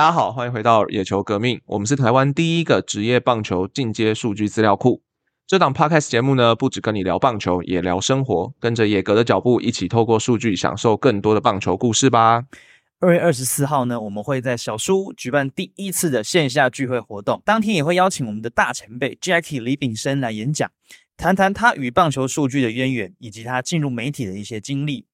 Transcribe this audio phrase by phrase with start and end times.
[0.00, 1.60] 大家好，欢迎回到野球革命。
[1.66, 5.02] 我们是台湾第一个职业棒球进阶数据资料库。
[5.46, 8.54] 这档 podcast 节目呢，不只跟你聊棒球，也聊生活。
[8.58, 12.44] 跟着野格的脚步，一起透过数据享受更多的棒球故事吧。
[13.00, 20.70] 二月二十四号呢，我们会在小书举办第一次的线下聚会活动，当天也会邀请我们的大前辈 Jackie 李炳生来演讲，
[21.18, 25.04] 谈谈他与棒球数据的渊源，以及他进入媒体的一些经历。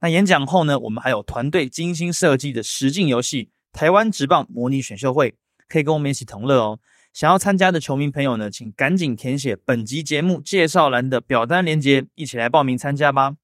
[0.00, 3.50] 那演讲后呢，我们还有团队精心设计的实境游戏。
[3.76, 5.34] 台湾职棒模拟选秀会
[5.68, 6.78] 可以跟我们一起同乐哦！
[7.12, 13.34] 想要参加的球迷朋友呢，请赶紧填写本集节目介绍栏的表单链接，一起来报名参加吧！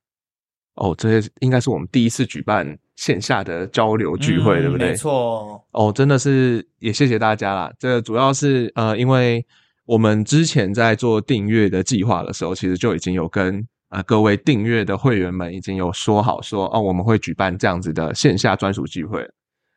[0.77, 4.89] 哦，这些应该是我们第一次举办线下的交流聚会，对不对？
[4.89, 5.63] 没错。
[5.73, 7.71] 哦，真的是也谢谢大家啦。
[7.79, 9.45] 这主要是呃，因为
[9.85, 19.29] 我们之前在做订阅的计划的时候，其实就已经有跟呃各位订阅的会员们已经有说好说哦，我们会举办这样子的线下专属聚会。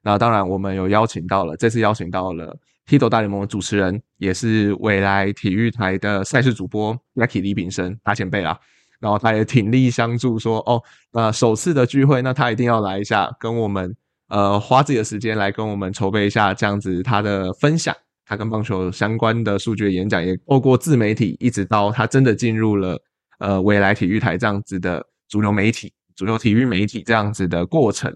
[0.05, 2.45] 那当然，我们有邀请到了，这次邀请到了
[2.85, 8.55] 《h i t 大联盟》的主持人，也是未来体育台的赛事主播 Lucky 李炳生大前辈啦。
[8.99, 10.79] 然后他也挺力相助，说哦，
[11.11, 13.95] 那首次的聚会，那他一定要来一下，跟我们
[14.27, 17.95] 呃花自己的时间来跟我们筹备一下这样子他的分享，
[18.27, 23.01] 他跟棒球相关的数据演讲，也透过自媒体，一直到他真的进入了
[23.39, 28.15] 呃未来体育台这样子的主流媒体、主流体育媒体这样子的过程。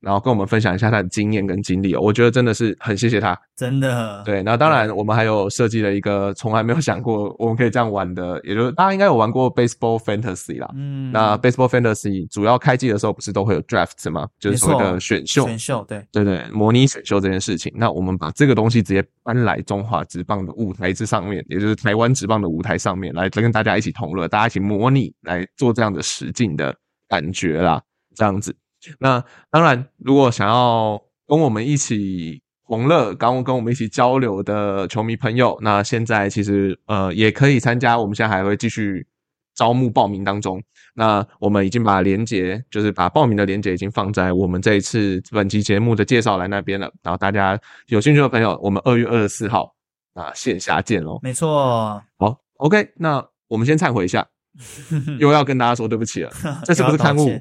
[0.00, 4.22] 然后跟我们分享一下他的经验跟经历哦，我觉得真的是很谢谢他，真的。
[4.24, 10.70] 对，那当然我们还有设计了一个从来没有想过我们可以这样玩的，也就是大家应该有玩过 Baseball Fantasy 啦。
[10.74, 14.26] 嗯，那 Baseball Fantasy 主要开机的时候不是都会有 Draft 吗？
[14.38, 17.70] 就是所谓的选秀，选秀，对，对对，模拟选秀这件事情。
[17.76, 26.74] 那我们把这个东西直接搬来中华职棒的舞台之上面，也就是台湾职棒的舞台上面来跟大家一起同乐，大家一起模拟来做这样的实境的
[27.06, 27.82] 感觉啦，
[28.14, 28.56] 这样子。
[28.98, 37.98] 那当然，如果想要跟我们一起同乐，刚跟我们一起交流的球迷朋友，那现在其实呃也可以参加。
[37.98, 39.06] 我们现在还会继续
[39.54, 40.62] 招募报名当中。
[40.94, 46.90] 那我们已经把连接，就是把报名的连接已经放在我们这一次本期节目的介绍栏那边了。
[47.02, 49.74] 然后大家有兴趣的朋友，我们二月二十四号
[50.14, 51.18] 啊线下见喽。
[51.22, 52.02] 没错。
[52.18, 54.26] 好，OK，那我们先忏悔一下，
[55.18, 56.30] 又要跟大家说对不起了，
[56.64, 57.40] 这是不是刊物？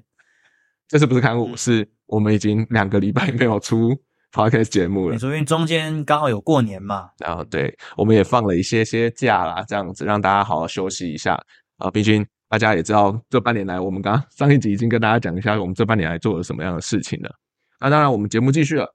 [0.90, 3.96] 这次不是刊物，是我们已经两个礼拜没有出
[4.32, 5.14] podcast 节目了。
[5.14, 7.12] 你说因为中间刚好有过年嘛？
[7.20, 11.40] 然后对，我们也放了一些些假啦，这样子让大家好好休息一下
[11.78, 11.92] 啊。
[11.92, 17.30] 毕竟大家也知道，这半年来我们刚上一集已经跟大家讲一下，我们这半年来做了什么样的事情了。
[17.80, 18.92] 那当然，我们节目继续了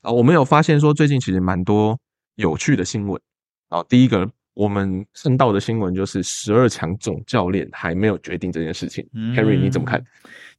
[0.00, 0.10] 啊。
[0.10, 1.98] 我们有发现说，最近其实蛮多
[2.36, 3.20] 有趣的新闻
[3.68, 3.84] 啊。
[3.86, 4.30] 第一个。
[4.54, 9.04] 我们看到的新闻就是十二强总教练还没有决定这件事情。
[9.36, 10.02] Harry，你怎么看？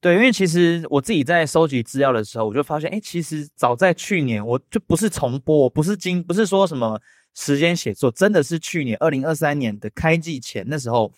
[0.02, 7.00] 对，因为其实我自己在收集资料的时候，我就发现，哎，其实早在去年，我就不是重播，不是今，不是说什么
[7.34, 11.12] 时间写作，真的是去年二零二三年的开季前那时候，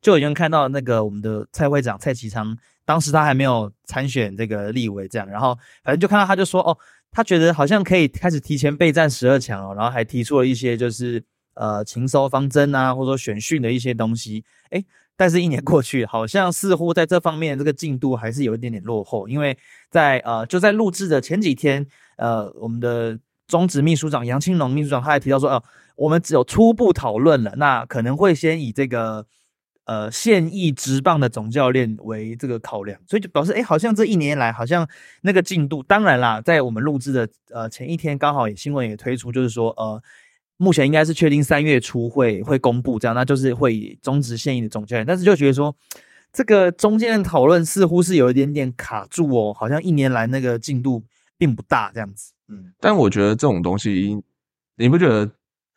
[0.00, 6.76] 就已经看到那个我们的蔡会长蔡启昌，当时他还没有参选这个立委这样，然后反正就看到他就说，哦，
[7.12, 11.22] 他觉得好像可以开始提前备战十二强哦，然后还提出了一些就是。
[11.54, 14.84] 呃，情收方针啊，或者说选训的一些东西，哎，
[15.16, 19.28] 但是一年过去，好像似乎在这方面这个进度还是有一点点落后。
[19.28, 19.56] 因为
[19.88, 25.62] 在呃，就在录制的前几天，呃，我们的中职秘书长杨青龙秘书长他还提到说，哦，
[25.94, 29.24] 我们只有初步讨论了，那可能会先以这个
[29.84, 34.88] 呃现役职棒的总教练为这个考量，所以就表示，哎，好像这一年来，好像
[35.22, 40.02] 那个进度，当然啦，在我们录制的呃前一天，刚好也新闻也推出，就是说，呃。
[40.64, 45.76] 目前应该是确定三月初会会公布这样，那就是会以终止现役的总教练，但是就觉得说
[46.32, 51.04] 这个中间的讨论似乎是有一点点卡住哦，好像一年来那个进度
[51.36, 52.32] 并不大这样子。
[52.48, 54.18] 嗯，但我觉得这种东西，
[54.76, 55.30] 你不觉得？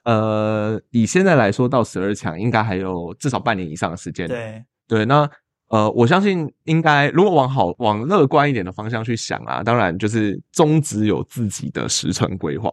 [0.04, 4.26] 呃，以现在来说，到十二强应该还有至少半年以上的时间。
[4.26, 5.30] 对对，那
[5.68, 12.72] 呃，我相信应该如果往好往乐观一点的方向去想啊，当然就是中职有自己的时程规划。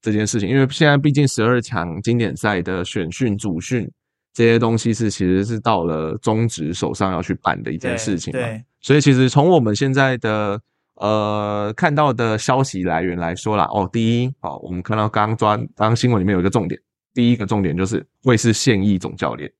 [0.00, 3.90] 这件事情，因为现在毕竟十二强经典赛的选训、主训
[4.32, 8.46] 这些东西是其实是到了中职手上要去办的一件事情嘛，
[8.80, 10.60] 所以其实从我们现在的
[10.94, 16.80] 呃看到的消息来源来说啦，哦，第一，哦，我们看到刚刚刚新闻里面有一个重点，
[17.12, 19.50] 第一个重点就是会是现役总教练，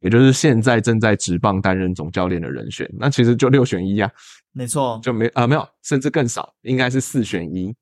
[0.00, 4.10] 也就是现在正在职棒担任总教练的人选，那其实就六选一啊，
[4.52, 7.74] 没错，就没啊没有，甚至更少，应该是四选一。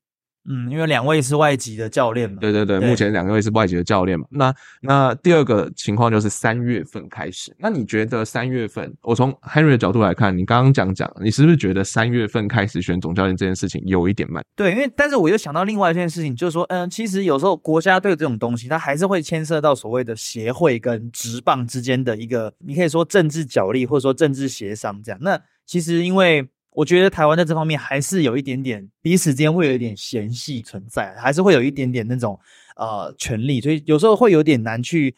[0.49, 2.37] 嗯，因为两位是外籍的教练嘛。
[2.41, 4.25] 对对对，对目前两位是外籍的教练嘛。
[4.29, 7.55] 那那第二个情况就是三月份开始。
[7.57, 14.43] 那你觉得三月份，我从 Henry 的角度来看，你刚刚讲讲，你是不是觉得三月份开始选总教练这件事情有一点慢？
[14.55, 25.17] 对，因为但是我又想到另外一件事情，就是说，嗯，其实有时候国家队这种东西，它还是会牵涉到所谓的协会跟职棒之间的一个，你可以说政治角力，或者说政治协商这样。
[25.21, 32.39] 那其实因为我觉得台湾在这方面还是有一点点彼此之间会有一点嫌隙存在，还是会有一点点那种
[32.75, 35.15] 呃权利，所以有时候会有点难去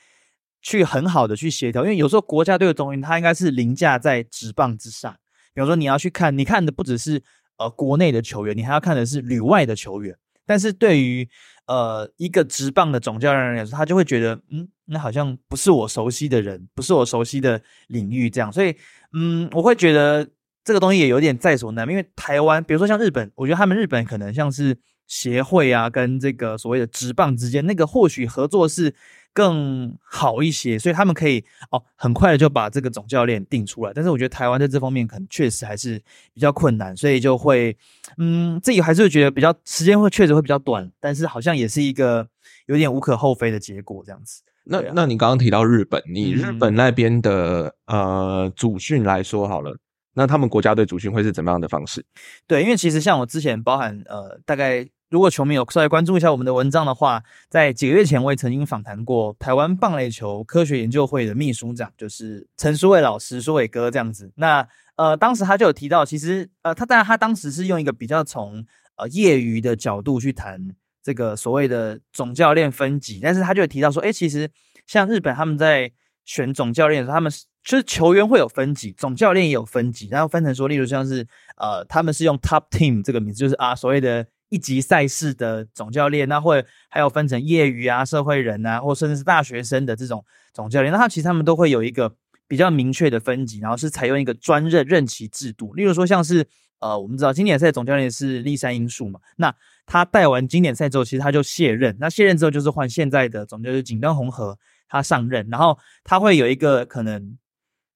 [0.61, 5.15] 去很好的去协调，因为有时候国家队的东西它应该是凌驾在职棒之上。
[5.53, 7.23] 比方说你要去看，你看的不只是
[7.57, 10.15] 呃国内的球员，你还要看的是旅外的球员。
[10.47, 11.27] 但是对于
[11.65, 18.75] 呃一个职棒的总教练来说，他就会觉得，嗯，那好像不是我熟悉的人，不是我熟悉的领域，这样，所以，
[19.13, 20.27] 嗯，我会觉得
[20.65, 21.97] 这个东西也有点在所难免。
[21.97, 24.77] 因为台湾，比如说像日本，我觉得他们日本可能像是
[25.07, 28.93] 协会啊，跟这个所谓的职棒之间，那个或许合作是
[29.31, 33.91] 更好一些，所以他们可以哦很快的就把这个总教练定出来。
[33.93, 36.01] 但是我觉得台湾在这方面可能确实还是
[36.33, 37.77] 比较困难，所以就会
[38.17, 42.27] 嗯自己还是会觉得比较时间会确实会比较短，但是好像也是一个
[42.65, 44.41] 有点无可厚非的结果这样子。
[44.63, 49.77] 那啊那你刚刚提到日本，你日嗯本那边的呃主训来说好了，
[50.15, 52.03] 那他们国家队主训会是怎么样的方式？
[52.47, 64.31] 对，因为其实像我之前包含呃，大概如果球迷有稍微关注一下我们的文章的话，在几个月前我也曾经访谈过台湾棒垒球科学研究会的秘书长，就是陈书伟老师，书伟哥这样子。
[64.35, 68.65] 那呃，当时他就有提到，其实呃，他当然他当时是用一个比较从
[68.95, 70.59] 呃业余的角度去谈
[71.03, 74.49] 这个所谓的总教练分级，但是他就有提到说，哎，其实
[74.87, 75.91] 像日本他们在
[76.23, 81.27] 选总教练的时候，他们是就是球员会有分级，总教练也有分级，然后分成说，例如像是
[81.57, 90.23] 呃，他们是用 Top Team 这个名字，就是啊所谓的一级赛事的总教练，那会还有分成业余啊、社会人啊，或甚至是大学生的这种
[90.53, 92.15] 总教练，那他其实他们都会有一个
[92.47, 96.47] 比较明确的分级，然后是采用一个专任任期制度，例如说像是
[96.79, 99.51] 呃，我们知道经典赛总教练是立山英树嘛，那
[99.87, 104.55] 他带完经典赛之后，其实他就卸任，那卸任之后就是换现在的总教练井端红河
[104.87, 107.35] 他上任，然后他会有一个可能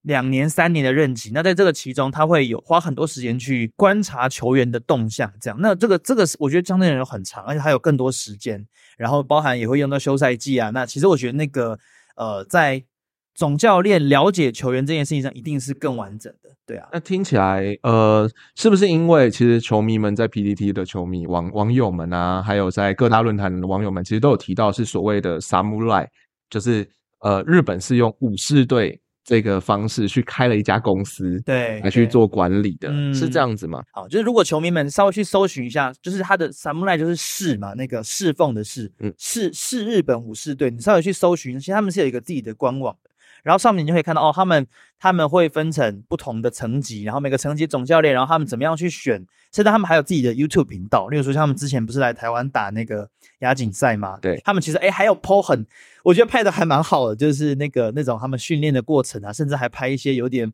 [0.04, 1.32] 两年、三年的任期。
[1.34, 5.58] 那在这个其中，他会有花很多时间去观察球员的动向，这样。
[5.62, 8.66] 那这个这个是我觉得相对来说很长，而且还有更多时间，
[8.98, 10.70] 然后包含也会用到休赛季啊。
[10.70, 11.78] 那其实我觉得那个
[12.16, 12.84] 呃，在
[13.36, 16.50] 总教练了解球员这件事情上，一定是更完整的。
[16.66, 26.06] 对啊，那听起来，呃，是不是因为其实球迷们在 PDT 的球迷网网友们啊，还有在各大论坛的网友们，其实都有提到是所谓的 samurai，
[26.50, 26.88] 就是
[27.22, 33.84] 呃，日本是用武士队这个方式去开了一家公司，对，来去做管理的，嗯是这样子吗？
[33.92, 39.14] 好，就是如果球迷们稍微去搜寻一下，就是他的 samurai 就是侍嘛，那个侍奉的侍，嗯。
[39.18, 43.09] 是是日本武士队，你稍微去搜寻，其实他们是有一个自己的官网的，
[43.44, 44.66] 然后上面你就可以看到哦，他们
[45.00, 49.18] 他们会分成不同的层级，然后每个层级总教练，然后他们怎么样去选，
[49.54, 53.10] 甚至他们还有自己的 YouTube 频道，例如说像他们之前不是来台湾打那个
[53.40, 54.18] 亚锦赛吗？
[54.22, 55.66] 对他们其实哎还有 PO 很，
[56.04, 60.52] 我觉得拍的还蛮好的，就是那个那种他们训练的过程啊，甚至还拍一些有点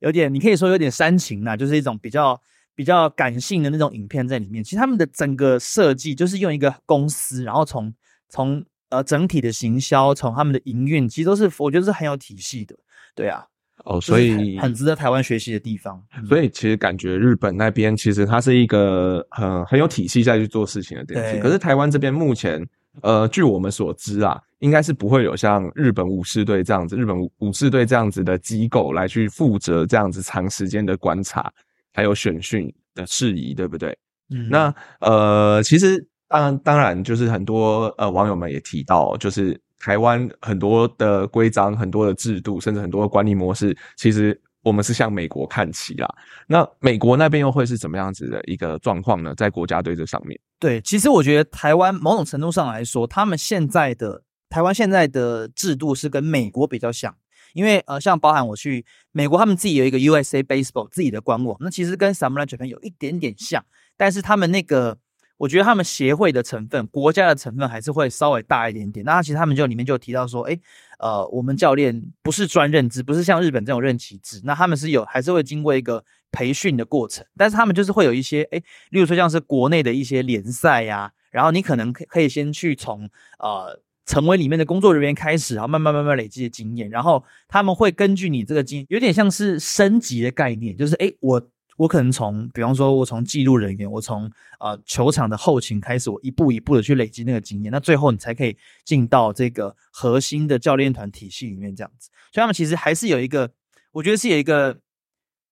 [0.00, 2.40] 有点你可以说有点煽情啊，就是一种比较
[2.74, 4.64] 比较感性的那种影片在里面。
[4.64, 7.92] 其实他们的整个设计就是用一个公司，然后从
[8.28, 12.76] 从呃整体的行销，从他们的营运，其实都是我觉得是很有体系的。
[13.14, 13.44] 对啊，
[13.84, 16.00] 哦，所以很很值得台湾学习的地方。
[16.16, 22.64] 嗯所以其实感觉日本那边其实它是一个很很有体系在去做事情的东西，对可是台湾这边目前，
[23.00, 31.52] 呃，据我们所知啊，应该是不会有像日本武士队这样子，日本武武士队这样子的机构来去负责这样子长时间的观察，
[31.92, 33.96] 还有选训的事宜，对不对？
[34.30, 46.08] 嗯那呃，其实当然当然就是很多呃网友们也提到，就是台湾很多的规章、很多的制度，甚至很多的管理模式，其实我们是向美国看齐啦。
[46.46, 49.34] 那美国那边又会是怎么样子的一个状况呢？
[49.36, 57.14] 在国家队这上面，对，其实我觉得台湾某种程度上来说，他们现在的台湾现在的制度是跟美国比较像，
[57.52, 63.62] 因为呃，像包含我去美国，他们自己有一个 USA Baseball 自己的官网，那其实跟 Samurai Japan 有一点点像，
[63.98, 64.96] 但是他们那个。
[65.42, 69.04] 我觉得他们协会的成分、国家的成分还是会稍微大一点点。
[69.04, 70.56] 那其实他们就里面就提到说，哎，
[71.00, 91.42] 呃，我们教练不是专任制，不是像日本这种任期制，那他们是有还是会经过一个培训的过程，但是他们就是会有一些，哎，例如说像是国内的一些联赛呀、然后你可能可以先去从呃成为里面的工作人员开始，然后慢慢慢慢累积的经验，然后他们会根据你这个经，有点像是升级的概念，就是哎，我
[91.78, 102.10] 我可能从，比方说，我从记录人员，我从呃球场的后勤开始，我一步一步的去累积那个经验，那最后你才可以进到这个核心的教练团体系里面这样子。
[102.32, 103.50] 所以他们其实还是有一个，
[103.92, 104.80] 我觉得是有一个，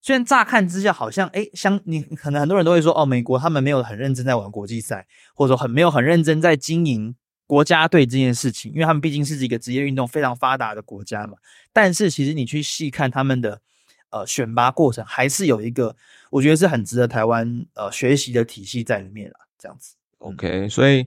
[0.02, 11.38] 虽然乍看之下好像，哎，相你可能很多人都会说，哦，美国他们没有很认真在玩国际赛，或者说很没有很认真在经营国家队这件事情，因为他们毕竟是一个职业运动非常发达的国家嘛。
[11.72, 13.62] 但是其实你去细看他们的。
[14.10, 15.94] 呃，选拔过程还是有一个，
[16.30, 19.34] 我觉得是很值得台湾呃学习的体系在里面了。
[19.58, 21.06] 这样子，OK，所以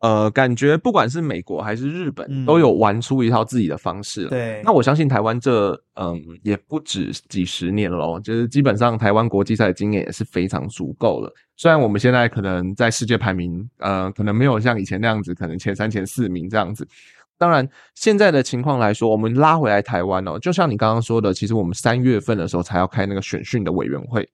[0.00, 4.26] 呃，感觉不管是美国还是日本，都有玩出一套自己的方式。
[4.26, 11.32] 对，那我相信台湾这嗯也不止几十年喽，就是基本上台湾国际赛的经验也是非常足够了。
[11.56, 16.86] 虽然我们现在可能在世界排名呃，可能没有像以前那样子，可能前三前四名这样子。
[17.36, 24.26] 当然，现在的情况来说，我们拉回来台湾哦，就像你刚刚说的，其实我们三月份的时候才要开那个选训的委员会，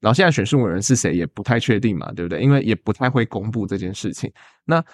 [0.00, 2.40] 然后现在选训委员是谁也不太确定嘛，对不对？
[2.42, 4.30] 因为也不太会公布这件事情。
[4.64, 4.84] 那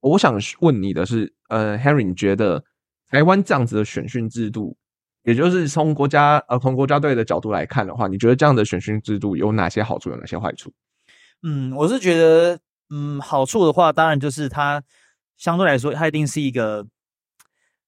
[0.00, 2.62] 我想问你的是，呃，Harry，你觉得
[3.08, 4.76] 台湾这样子的选训制度，
[5.22, 10.72] 也就是从国家呃从国家队的角度来看的话，你觉得这样的选训制度有哪些好处，有哪些坏处？
[11.44, 12.58] 嗯，我是觉得，
[12.90, 14.82] 嗯，好处的话，当然就是它。
[15.38, 16.86] 相对来说，它一定是一个，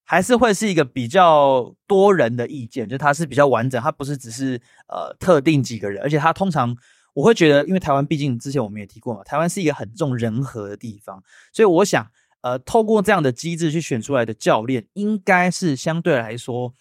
[0.04, 6.75] 还是会是一个比较多人的意见，就它是比较完整，它不是只是呃特定几个人，而且它通常
[7.12, 16.73] 我会觉得，因为台湾毕竟之前我们也提过嘛，台湾是一个很重人和的地方，所以我想，呃，透过这样的机制去选出来的教练，应该是相对来说，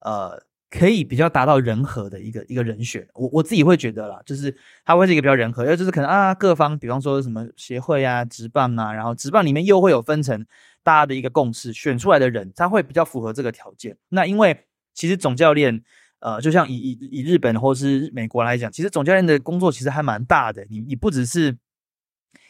[0.00, 0.46] 呃。
[0.70, 10.44] 可以比较达到人和的一个一个人选，我我自己会觉得啦，就是他会是一个比较人和，因为就是可能啊各方，比方说什么协会啊、职棒啊，然后职棒里面又会有分成
[10.82, 13.96] 大家的一个共识，选出来的人他会比较符合这个条件。
[14.10, 15.82] 那因为其实总教练，
[16.20, 21.56] 呃，就像以以以日本或是美国来讲，其实总教练的工作其实还蛮大的，你你不只是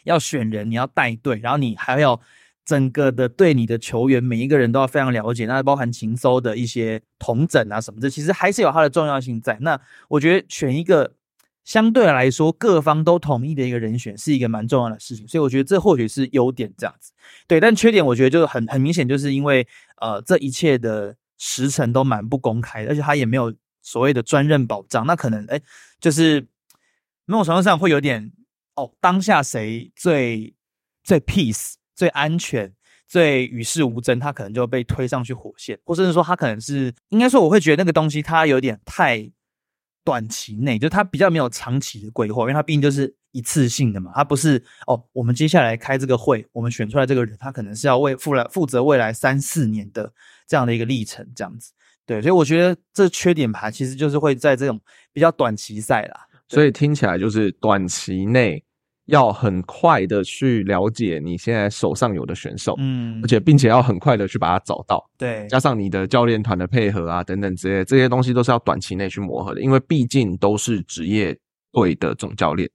[0.03, 2.21] 要选人，你要带队，然后你还要。
[2.69, 9.57] 整个的对你的球员每一个人都要非常了解，那包含情搜的一些同诊啊什么的，其实还是有它的重要性在。
[9.63, 11.15] 那我觉得选一个
[11.65, 17.13] 相对来说各方都同意的一个人选是一个蛮重要的事情，所以我觉得这或许是优点这样子。
[17.47, 19.67] 对，但缺点我觉得就很很明显，就是因为
[20.03, 25.59] 呃这一切的时程都蛮不公开，而且他也没有所谓的专任保障，那可能哎
[25.99, 26.47] 就是
[27.25, 28.31] 某种程度上会有点
[28.75, 30.53] 哦当下谁最
[31.03, 31.78] 最 peace。
[31.99, 32.73] 最安全、
[33.09, 39.29] 最与世无争，他可能就被推上去火线，或者是说他可能是应该说，我会觉得那个东西它有点太
[40.05, 50.13] 短期内，就它比较没有长期的规划，因为它毕竟就是一次性的嘛，它不是哦，我们接下来开这个会，我们选出来这个人，他可能是要为负来负责未来三四年的
[50.47, 51.73] 这样的一个历程，这样子。
[52.07, 54.81] 对，所以我觉得这缺点吧，其实就是会在这种
[55.13, 58.63] 比较短期赛啦，所以听起来就是短期内。
[59.09, 71.37] 要很快的去了解你现在手上有的选手，嗯，而且并且要很快的去把它找到，对，加上你的教练团的配合啊等等之类，这些东西都是要短期内去磨合的，因为毕竟都是职业
[71.73, 72.69] 队的总教练，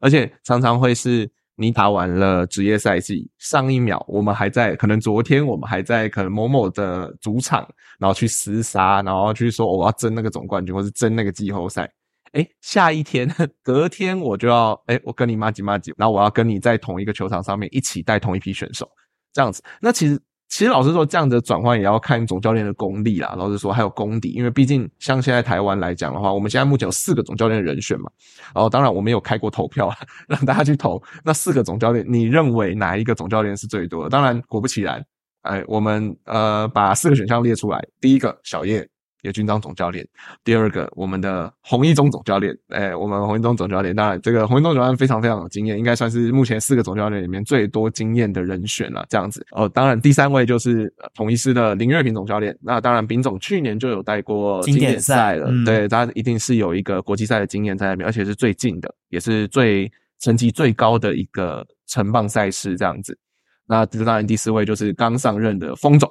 [0.00, 11.90] 而且常常会是你打完了职业赛季，上一秒我们还在，可能昨天我们还在可能某某的主场，然后去厮杀，然后去说我要争那个总冠军，或是争那个季后赛。
[12.34, 18.88] 哎，下一天， 隔天我就要哎，我跟你妈几妈几，然后我要跟你在同一个球场上面一起带同一批选手，
[19.32, 19.62] 这样子。
[19.80, 23.36] 那其实，其实老实说，这样的转换也要看总教练的功力啦。
[23.38, 28.10] 老实说，还有功底，因为毕竟像现在台湾来讲的话，我们现在目前有四个总教练人选嘛。
[28.52, 29.88] 然后，当然我们有开过投票，
[30.26, 34.10] 让大家去投那四个总教练，你认为哪一个总教练是最多的？
[34.10, 35.00] 当然，果不其然，
[35.42, 38.88] 哎，我们呃把四个选项列出来，第一个小叶。
[39.24, 40.06] 叶军章总教练，
[40.44, 49.04] 第二个我们的洪一中总教练，哎，我们洪一中总教练，当然这个洪一中总教练非常非常有经验，应该算是目前四个总教练里面最多经验的人选了。
[49.08, 59.90] 这样子哦，当然第三位就是统一师的林月平总教练，那当然丙总去年就有带过经典赛了，对，他一定是有一个国际赛的经验在那边，而且是最近的，也是最
[60.20, 63.18] 成绩最高的一个城棒赛事这样子。
[63.66, 66.10] 那当然第四位就是刚上任的封总。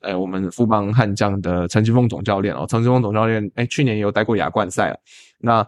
[0.00, 4.98] 呃，我们富邦悍将的陈金峰总教练哦，陈金峰总教练，哎，去年也有带过亚冠赛了。
[5.38, 5.66] 那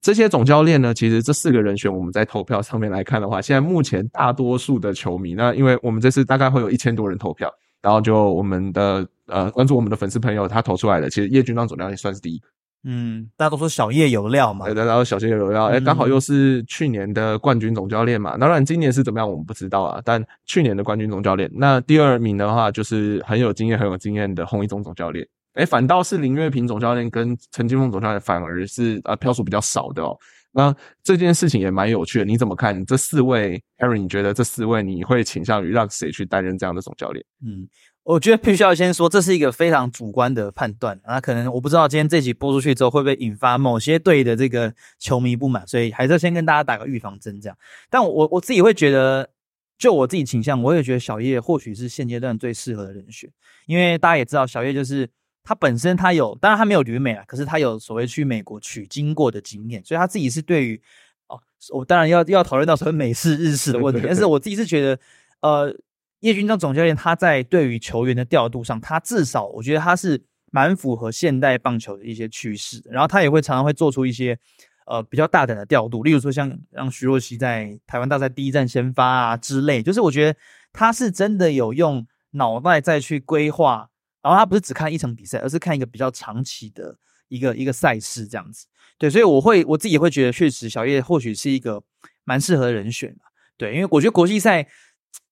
[0.00, 7.52] 这些总教练呢，其实这四个人选，我们在投票上面来看的话，现在目前大多数的球迷，那因为我们这次大概会有一千多人投票，
[7.82, 12.40] 然后就我们的呃关注我们的粉丝朋友，他投出来的，其实叶军当总教练算是第一。
[12.84, 18.38] 嗯，大家都说小叶有料嘛，对，然后小叶有料，哎，刚好又是去年的冠军总教练嘛。
[18.38, 20.00] 当然，今年是怎么样，我们不知道啊。
[20.04, 25.26] 但去年的冠军总教练，那第二名的话，就是很有经验、很有经验的洪一中总教练。
[25.54, 30.16] 哎，反倒是林月平总教练跟陈金峰总教练反而是呃票数比较少的哦。
[30.52, 32.84] 那这件事情也蛮有趣的，你怎么看？
[32.84, 37.24] 这四位 Harry，你觉得这四位你会倾向于让谁去担任这样的总教练？
[37.44, 37.68] 嗯，
[38.02, 41.00] 我觉得必须要先说，这是一个非常主观的判断。
[41.06, 47.56] 那可能我不知道今天这集播出去之后会不会引发某些队的这个球迷不满，所以还是要先跟大家打个预防针，这样。
[47.88, 49.30] 但我我自己会觉得，
[49.78, 53.30] 就我自己倾向，我也觉得小叶或许是现阶段最适合的人选，
[53.66, 55.08] 因为大家也知道，小叶就是。
[55.42, 60.80] 他本身他有，当然他没有旅美啊，可是他有所谓去美国取经过的经验，所以他自己是对于
[61.28, 61.40] 哦，
[61.70, 65.00] 我当然要要讨论到所谓美式日式的问题， 但是我自己是觉得，
[65.40, 65.74] 呃，
[66.20, 74.38] 叶军章总教练他在对于球员的调度上，他至少我觉得他是蛮符合现代棒球的一些趋势，然后他也会常常会做出一些
[74.86, 80.38] 呃比较大胆的调度，例如说像让徐若曦在台湾大赛第一站先发啊之类，就是我觉得
[80.72, 83.88] 他是真的有用脑袋再去规划。
[84.22, 86.94] 然后他不是只看一场比赛，而是看一个比较长期的
[87.28, 88.66] 一个一个赛事这样子。
[88.98, 91.82] 对，所以我会我自己也会觉得，确实小叶或许是一个
[92.24, 93.16] 蛮适合的人选
[93.56, 94.68] 对，因为我觉得国际赛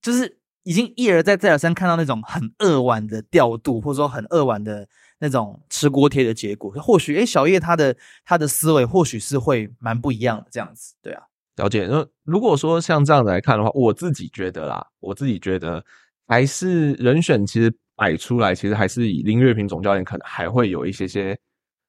[0.01, 0.38] 就是
[0.69, 4.87] 已经一而再再而三看到那种很扼腕的调度，或者说很扼腕的
[5.19, 6.71] 那种吃锅贴的结果。
[6.73, 10.95] 或许哎，小叶他的他的思维或许是会蛮不一样的这样子。
[11.01, 11.23] 对啊，
[11.57, 11.87] 了解。
[11.91, 15.83] 那如果说像这样子来看的话，我自己觉得啦，我自己觉得
[16.27, 17.73] 还是人选其实。
[18.01, 21.37] 摆出来，其实还是以林月平总教练可能还会有一些些，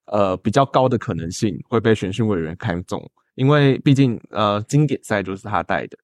[0.05, 2.99] 呃，比较高的可能性会被选训委员看中，
[3.35, 5.95] 因为毕竟呃经典赛就是他带的，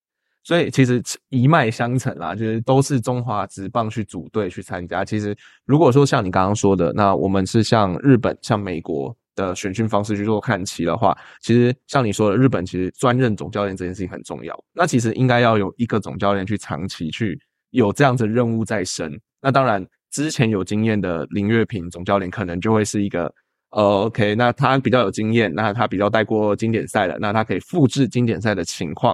[0.46, 5.04] 所以其实一脉相承啦，就是都是中华职棒去组队去参加。
[5.04, 5.36] 其实
[5.66, 14.58] 如果说像你刚刚说的，那我们是像日本、像美国的选训方式去做看齐的话，其实像你说的，日本其实专任总教练这件事情很重要。
[14.72, 17.38] 那其实应该要有一个总教练去长期去
[17.72, 19.12] 有这样子任务在身。
[19.42, 19.86] 那当然。
[20.12, 23.26] 之前有经验的林月平总教练可能就会是一个，
[23.72, 29.14] 呃，OK，那他比较有经验，那他比较带过经典赛的，那他可以复制经典赛的情况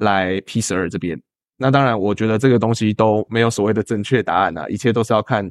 [0.00, 1.20] 来 P 十二这边。
[1.56, 5.50] 那当然，我觉得这个东西都没有所谓的正确答案啊，一切都是要看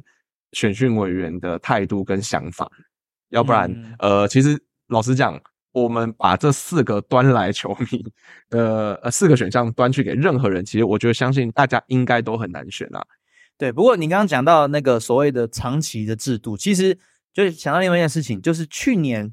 [0.52, 2.70] 选训委员的态度跟想法。
[3.28, 8.04] 要不然，呃，其实老实讲，我们把这四个端来球迷
[8.48, 13.00] 的呃四个选项端去给任何人，其实我觉得相信大家应该都很难选啊。
[13.56, 16.98] 对，不过你刚刚讲到那个所谓的长期的制度，其实
[17.32, 19.32] 就是想到另外一件事情，就是去年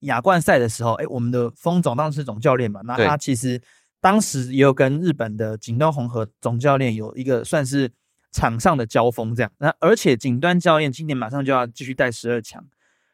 [0.00, 3.58] 亚冠赛的时候，哎，我们的风总当时总教练嘛，那他其实
[4.00, 7.90] 当时也有跟日本的锦端红和总教练有一个算是
[8.32, 9.52] 场上的交锋，这样。
[9.58, 12.64] 那而且锦端教练今年马上就要继续带十二强，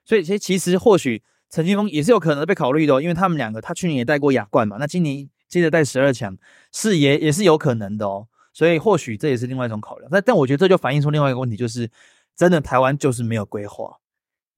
[0.05, 6.37] 所以其实其实或许陈金峰也是有可能被考虑的，哦因为他们两个他去年也带过亚冠嘛，那今年接着带十二强
[6.73, 8.29] 是也也是有可能的哦。
[8.53, 11.91] 所以或许这也是另外一种考量，但但我觉得这就反映出另外一个问题，就是
[12.35, 13.97] 真的台湾就是没有规划。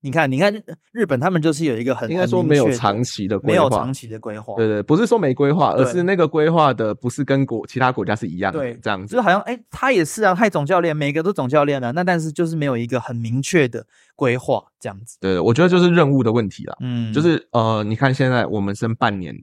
[0.01, 0.55] 你看，你看
[0.93, 4.55] 日本他们就是有一个很应该说没有长期的规划，没有长期的规划。
[4.57, 8.59] 对对，不是说没规划，而是那个规划的不是跟国其他国家是一样的。
[8.59, 15.19] 对，这样子就好像哎，他也是啊，他总教练，每个都总教练啊，那但是就是没有一个很明确的规划，这样子。
[15.21, 16.77] 对，我觉得就是任务的问题了。
[16.81, 19.35] 嗯，就是呃，你看现在我们剩半年。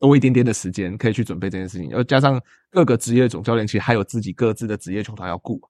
[0.00, 2.40] 多一点点的时间可以去准备这件事情，要加上
[2.70, 5.60] 各个职业总教练其实还有自己各自的职业球团要顾，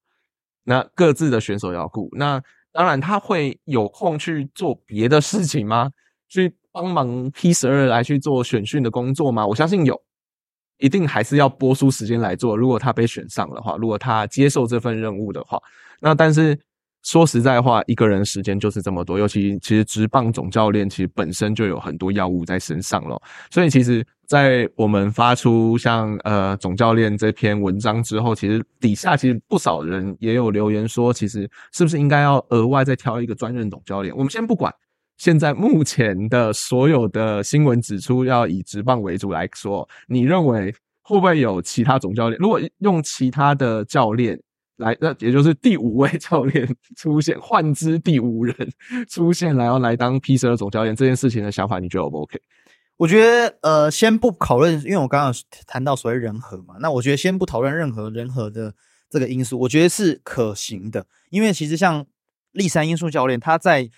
[0.64, 2.38] 那各自的选手要顾，那
[2.78, 5.90] 当然他会有空去做别的事情吗？
[6.28, 9.44] 去帮忙 P 十二来去做选训的工作吗？
[9.44, 10.00] 我相信有，
[10.78, 12.56] 一定还是要播出时间来做。
[12.56, 15.60] 如果他被选上的话，如果他接受这份任务的话，
[16.00, 16.56] 那但是。
[17.08, 23.18] 说实在话，一个人时间就是这么多，尤其其实职棒总教练其实本身就有很多药物在身上了，
[23.50, 34.14] 所以其实，在我们发出像呃总教练这篇文章之后，其实底下其实不少人也有留言说，其实是不是应该要额外再挑一个专任总教练？
[34.14, 34.70] 我们先不管
[35.16, 42.38] 现在目前的所有的新闻指出要以职棒为主来说，你认为会不会有其他总教练？
[42.38, 44.38] 如果用其他的教练？
[44.78, 48.54] 来，那也就是第五位教练出现，换之第五人
[49.08, 52.40] 出现，然后来当 P 十二总教练这件事情的想法，你觉得 O 不 OK？
[52.96, 55.34] 我觉得，呃，先不讨论，因为我刚刚
[55.66, 58.74] 谈到所谓人和嘛，那我觉得先不讨论任何人和的
[59.08, 62.06] 这个因素，我觉得是可行的，因为其实像
[62.52, 63.88] 立山因素教练，他在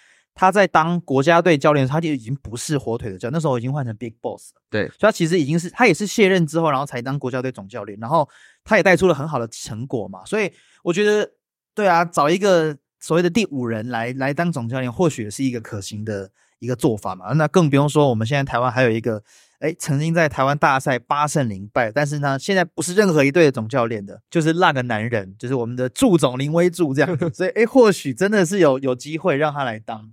[0.40, 8.26] 他在当国家队教练，他就已经不是火腿的教，那时候已经换成 Big Boss 了，对，所以他其实已经是他也是卸任之后，然后才当国家队总教练，然后
[8.64, 10.50] 他也带出了很好的成果嘛，所以。
[10.83, 11.31] 我觉得
[11.74, 17.35] 对啊，找一个所谓的第五人来来当总教练，或许是一个可行的一个做法嘛。
[17.35, 19.22] 那更不用说我们现在台湾还有一个，
[19.59, 27.31] 哎，曾经在台湾大赛八胜零败，但是呢，现在不是任何一队的总教练的，就是那个男人，就是我们的祝总林威柱这样子。
[27.35, 30.11] 所以，哎，或许真的是有有机会让他来当。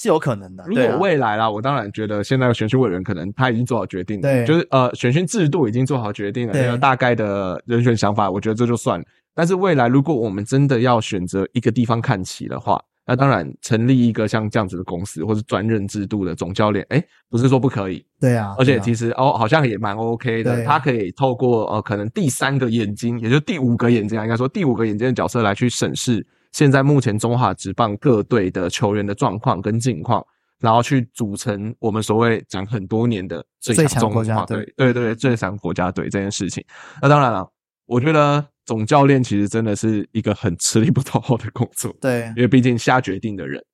[0.00, 0.64] 是有可能的。
[0.66, 9.04] 如果未来啦，我当然觉得现在的选训委员可能他已经做好决定了，对，就是呃选训制度已经做好决定了，那个大概的人选想法，我觉得这就算了。
[9.34, 30.24] 但是未来如果我们真的要选择一个地方看齐的话，那当然成立一个像这样子的公司或者专任制度的总教练，哎，不是说不可以，对啊，而且其实哦好像也蛮 OK 的，他可以透过呃可能第三个眼睛，也就第五个眼睛啊，应该说第五个眼睛的角色来去审视现在目前中华职棒各队的球员的状况跟近况。
[30.62, 36.62] 然后去组成我们所谓讲很多年的最强国家队，对对对，最强国家队这件事情。
[37.00, 37.50] 那当然了，
[37.86, 43.64] 我觉得总教练其实真的是一个很吃力不讨好的工作，对，因为毕竟下决定的人，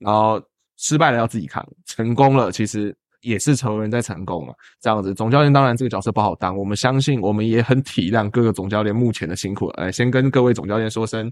[0.00, 0.42] 然后
[0.78, 4.54] 失败了要自己扛，成功了其实也是球员在成功嘛。
[4.80, 9.66] 这样子，总教练当然这个角色不好当，我们相信，我们也很体谅各个总教练目前的辛苦。
[9.72, 11.30] 哎，先跟各位总教练说声。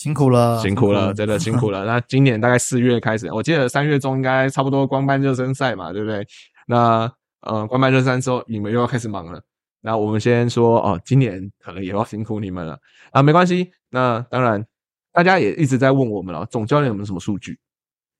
[0.00, 1.84] 辛苦了，辛苦了，真的辛苦了。
[1.84, 6.26] 那今年大概四月开始，我记得三月中应该差不多官办热身赛嘛，对不对？
[6.66, 9.42] 那呃，官办热身之后，你们又要开始忙了。
[9.82, 12.78] 那我们先说哦，今年可能也要辛苦你们了
[13.10, 13.72] 啊，没关系。
[13.90, 14.64] 那当然，
[15.12, 17.58] 大家也一直在问我们了，总教练有没有什么数据？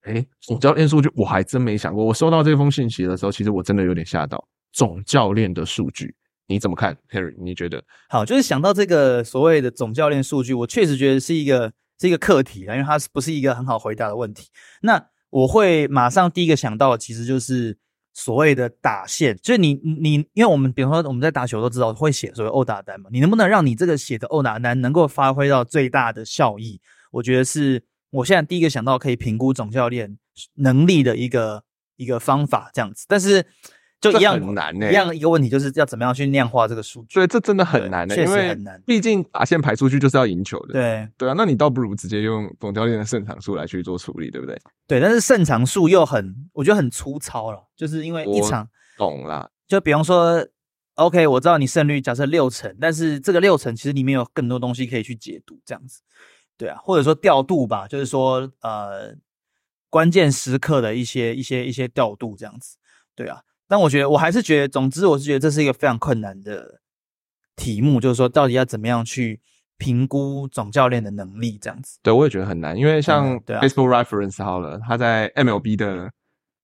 [0.02, 2.04] 哎，总教练数据我还真没想过。
[2.04, 4.46] 我收到这封信息的时候，其实我真的有点吓到。
[4.70, 6.14] 总教练的数据。
[6.50, 7.32] 你怎么看，Harry？
[7.38, 8.24] 你觉得好？
[8.24, 14.48] 就是想到这个所谓的总教练数据，我确实觉得是一个是一个课题啊，因为它是不是一个很好回答的问题？
[14.82, 17.78] 那我会马上第一个想到，其实就是
[18.12, 26.80] 所谓的打线，就是你你，因为我们比如说我们在打球都知道会写所谓殴打单嘛，你能不能让你这个写的殴打单能够发挥到最大的效益？
[27.12, 30.18] 我觉得是我现在第一个想到可以评估总教练
[30.56, 31.62] 能力的一个
[31.94, 33.46] 一个方法，这样子，但是。
[34.00, 38.82] 就一样很难呢，一样一个问题就是要怎么样去量化这个数据，所以这真的很难的，确实很难。
[38.86, 41.34] 毕竟把线排出去就是要赢球的，对对啊。
[41.36, 44.58] 那你倒不如直接用总教练的胜场数来去做处理，对不对？
[44.86, 49.50] 对，但是胜场数又很，我觉得很粗糙了，就是因为一场懂了。
[49.68, 50.46] 就比方说
[50.94, 56.00] ，OK，我知道你胜率假设六成，但是这个六成其实里面有更多东西可以去解读，这样子，
[56.56, 59.14] 对啊，或者说调度吧，就是说呃
[59.90, 62.78] 关键时刻的一些一些一些调度，这样子，
[63.14, 63.42] 对啊。
[63.70, 66.80] 但我觉得，我还是觉得，总之，我是觉得这是一个非常困难的
[67.54, 69.40] 题目，就是说，到底要怎么样去
[69.78, 71.96] 评估总教练的能力，这样子。
[72.02, 76.10] 对，我也觉得很难，因为像 Baseball Reference 好了，他在 MLB 的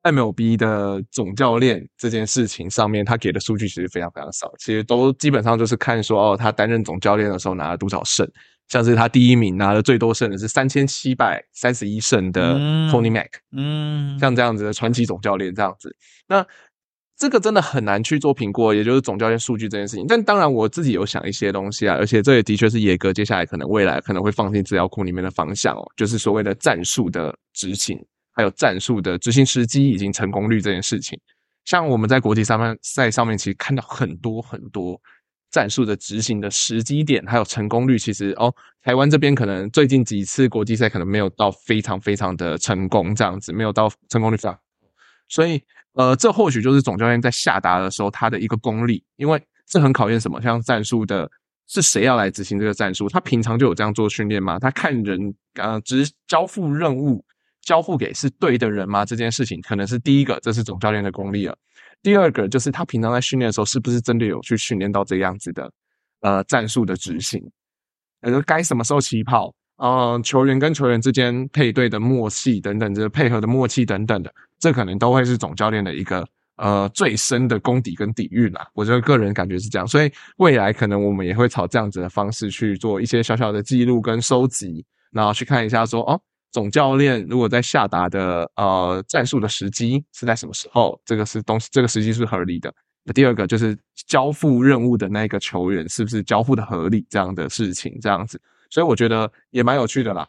[0.03, 8.29] MLB 的总教练这件事情上面，他给的数据其实非常非常少，其实都基本上就是看说，哦，他担任总教练的时候拿了多少胜，
[8.67, 12.57] 像是他第一名拿的最多胜的是三千七百三十一胜的
[12.91, 16.45] Tony Mac，嗯，像这样子的传奇总教练这样子，那。
[17.19, 20.05] 这个真的很难去做评估，也就是总教练数据这件事情。
[20.07, 27.99] 但当然，我自己有想一些东西啊，而且这也的确是野哥接下来可能未来可能会放进资料库里面的方向哦，就是所谓的战术的执行，
[28.35, 31.19] 还有战术的执行时机以及成功率这件事情。
[31.65, 35.01] 像我们在国际上面赛上面，其实看到很多很多
[35.51, 44.55] 战术的执行的时机点，还有成功率，其实哦，台湾这边可能最近几次国际赛可能没有到非常非常的成功这样子，没有到成功率上，
[45.31, 45.63] 所以。
[45.97, 50.41] 呃，这或许就是总教练在下达的时候他的一个功力，因为这很考验什么？
[50.43, 51.29] 像战术的，
[51.67, 53.09] 是谁要来执行这个战术？
[53.09, 54.59] 他平常就有这样做训练吗？
[54.59, 57.25] 他看人，呃，只交付任务，
[57.63, 59.05] 交付给是对的人吗？
[59.07, 61.57] 这件事情可能是第一个，这是总教练的功力了。
[62.03, 65.73] 第二个就是他平常在训练的时候，是不是真的有去训练到这样子的，
[66.21, 67.43] 呃，战术的执行？
[68.21, 69.53] 呃，该什么时候起跑？
[69.79, 78.67] 呃，球员跟球员之间配对的默契等等，这配合的默契等等的，这可能都会是总教练的一个呃最深的功底跟底蕴啦。
[78.75, 86.21] 我觉得个人感觉是这样，所以未来可能我们也会朝这样子的方式去做一些小小的记录跟收集，然后去看一下说哦，
[86.53, 92.73] 总教练如果在下达的呃战术的时机是在什么时候，这个是东西，这个时机是合理的。
[93.15, 98.41] 第二个就是交付任务的那个球员是不是交付的合理，这样的事情这样子。
[98.69, 100.27] 所以我觉得也蛮有趣的啦，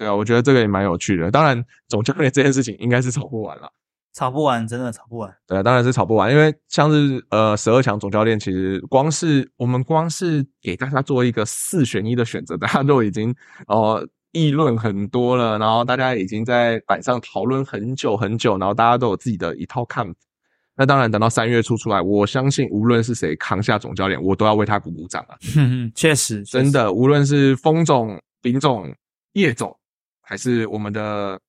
[0.00, 1.30] 对啊，我觉得这个也蛮有趣的。
[1.30, 3.70] 当然，总教练这件事情应该是吵不完了，
[4.14, 5.30] 吵不完，真的吵不完。
[5.46, 13.34] 对啊，当然是吵不完，因为像是呃十二强总教练，其实光是我们光是给大家做一个四选一的选择， 大家都已经
[13.66, 20.14] 哦议论很多了，然后大家已经在板上讨论很久很久，然后大家都有自己的一套看法。
[20.76, 25.36] 那当然，等到三月初出来，我相信无论是谁扛下总教练，我都要为他鼓鼓掌啊！
[25.94, 28.90] 确实，真的，无论是风总、林总、
[29.34, 29.76] 叶总，
[30.30, 31.40] 还是我们的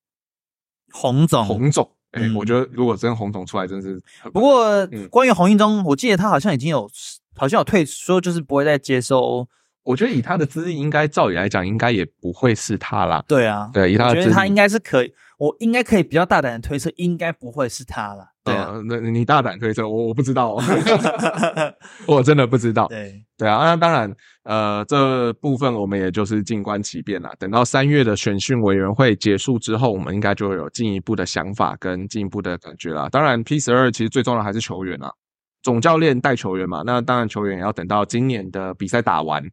[0.91, 6.89] 洪总、洪总，哎、嗯我觉得如果真洪总出来，真是很不过嗯关于洪一中，我记得他好像已经有
[7.36, 9.48] 好像有退说，就是不会再接收。
[9.84, 13.24] 我觉得以他的资历，应该照理来讲，应该也不会是他啦。
[13.28, 18.31] 对啊，对，以他的资历，我觉得他应该是可以，我应该可以比较大胆的推测，应该不会是他了。
[18.44, 20.64] 对啊，呃那你大胆推测，我我不知道、哦，
[22.08, 22.88] 我真的不知道。
[22.88, 24.12] 对，对啊，那当然，
[24.44, 27.32] 呃，这部分我们也就是静观其变啦。
[27.38, 33.08] 等到三月的选训委员会结束之后，我们应该就会有进一步的想法跟进一步的感觉啦。
[33.10, 35.14] 当然，P 十二其实最重要的还是球员啦，
[35.62, 36.82] 总教练带球员嘛。
[36.84, 39.44] 那当然，球员也要等到今年的比赛打完，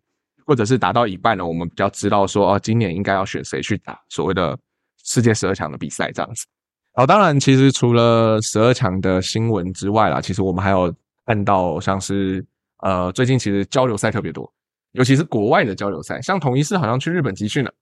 [0.46, 4.58] 或者是打到一半了，我们比较知道说，哦，今年应该要选谁去打所谓的
[5.04, 6.46] 世界十二强的比赛这样子。
[6.98, 10.92] 好，当然，其实除了十二强的新闻之外啦，其实我们还有
[11.24, 12.44] 看到像是
[12.78, 14.52] 呃，最近其实交流赛特别多，
[14.94, 17.72] 尤其是国外的交流赛，像统一是好像去日本集训了，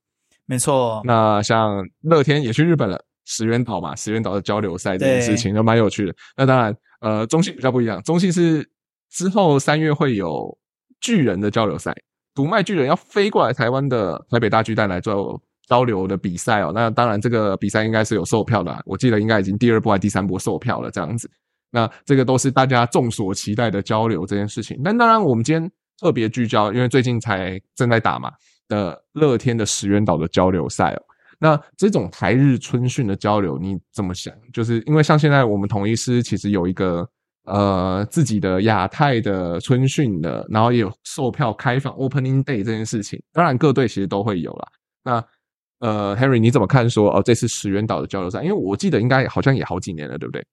[0.45, 1.01] 没错。
[1.03, 6.13] 那像乐天也去日本了，石原岛嘛，石原岛的交流赛这件事情就蛮有趣的。
[6.35, 8.69] 那当然，呃，中信比较不一样，中信是
[9.09, 10.55] 之后三月会有
[11.01, 11.91] 巨人的交流赛，
[12.35, 16.71] 独卖巨人要飞过来台湾的台北大巨蛋来做交流的比赛哦。
[16.73, 21.29] 那当然，这个比赛应该是有售票的，我记得应该已经第二波还第三波售票了这样子。
[21.69, 24.79] 那这个都是大家众所期待的交流这件事情。
[24.83, 28.31] 但当然，我们今天特别聚焦，因为最近才正在打嘛
[28.69, 31.01] 的乐天的石原岛的交流赛哦。
[31.39, 34.33] 那这种台日春训的交流，你怎么想？
[34.53, 37.07] 就是因为像现在我们统一师其实有一个
[37.43, 44.67] 呃自己的亚太的春训的，然后也有售票开放 opening day 这件事情，当然各队其实都会有啦。
[45.03, 45.23] 那
[45.79, 48.41] 呃，Henry 你怎么看说哦这次石原岛的交流赛？
[48.43, 50.43] 因为我记得应该好像也好几年了，对不对？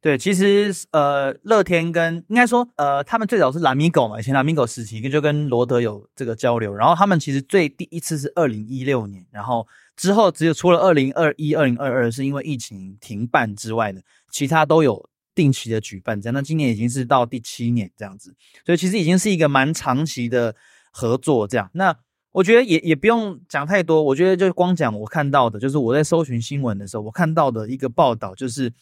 [0.00, 9.66] 对，其实呃，乐天跟应该说呃，他们最早是蓝米狗嘛，以前蓝米狗时期就跟罗德有这个交流，然后他们其实最第一次是二零一六年，然后
[9.96, 16.34] 之后只有除了二零二一、二零二二是因为疫情停办之外的，其他都有定期的举办这样。
[16.34, 20.56] 那今年已经是到第七年这样子，所以其实已经是一个蛮长期的
[20.90, 21.70] 合作这样。
[21.74, 21.94] 那
[22.32, 28.72] 我觉得也也不用讲太多，我觉得就光讲我看到的，就是我在搜寻新闻的时候，我看到的一个报道就是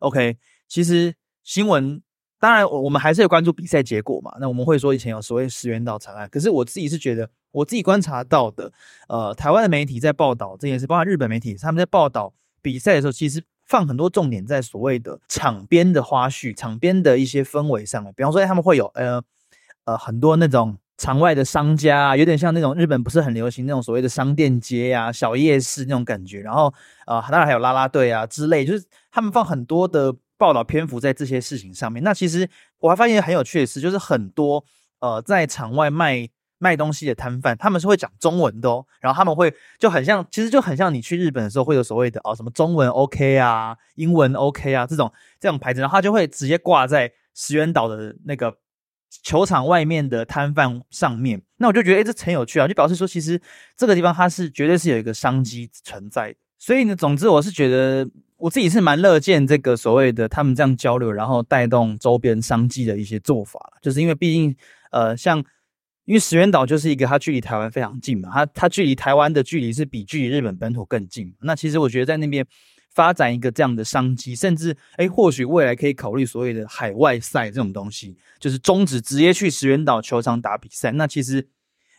[0.00, 0.36] ，OK，
[0.68, 2.02] 其实新闻
[2.38, 8.70] 当然我我们还是有关注比赛结果嘛，那我们会说以前有所谓石原岛惨案，可是我自己是觉得我自己观察到的，
[9.08, 19.22] 呃，台湾的媒体在报道这件事，包括日本媒体他们在报道比赛的时候，其实放很多重点在所谓的场边的花絮、场边的一些氛围上面，比方说他们会有呃
[19.84, 20.76] 呃很多那种。
[20.98, 26.40] 场外的商家啊，有点像那种日本不是很流行那种所谓的商店街啊、小夜市那种感觉。
[26.40, 26.74] 然后
[27.06, 32.02] 呃，当然还有啦啦队啊之类，就是他们放很多的报道篇幅在这些事情上面。
[32.02, 32.48] 那其实
[32.80, 34.64] 我还发现很有趣的是，就是很多
[34.98, 38.84] 呃在场外卖卖东西的摊贩，他们是会讲中文的哦。
[39.00, 48.52] 然后他们会就很像，其实就很像你去日本的时候会有所谓的哦什么中文 OK 啊、英文 OK 啊这种这种牌子，然后他就会直接挂在石原岛的那个。
[49.22, 53.40] 球场外面的摊贩上面，那我就觉得，哎，这很有趣啊，就表示说，其实
[53.76, 56.36] 这个地方它是绝对是有一个商机存在的。
[56.58, 64.54] 所以呢，总之我是觉得我自己是蛮乐见这个所谓的他们这样交流，然后带动周边商机的一些做法，就是因为毕竟，
[64.90, 65.38] 呃，像
[66.04, 71.34] 因为石原岛就是一个它距离台湾非常近嘛，它它距离台湾的距离是比距离日本本土更近。
[71.40, 72.46] 那其实我觉得在那边。
[72.98, 80.90] 发展一个这样的商机，甚至哎，或许未来可以考虑所谓的海外赛这种东西，就是中职直接去石原岛球场打比赛。
[80.90, 81.46] 那其实，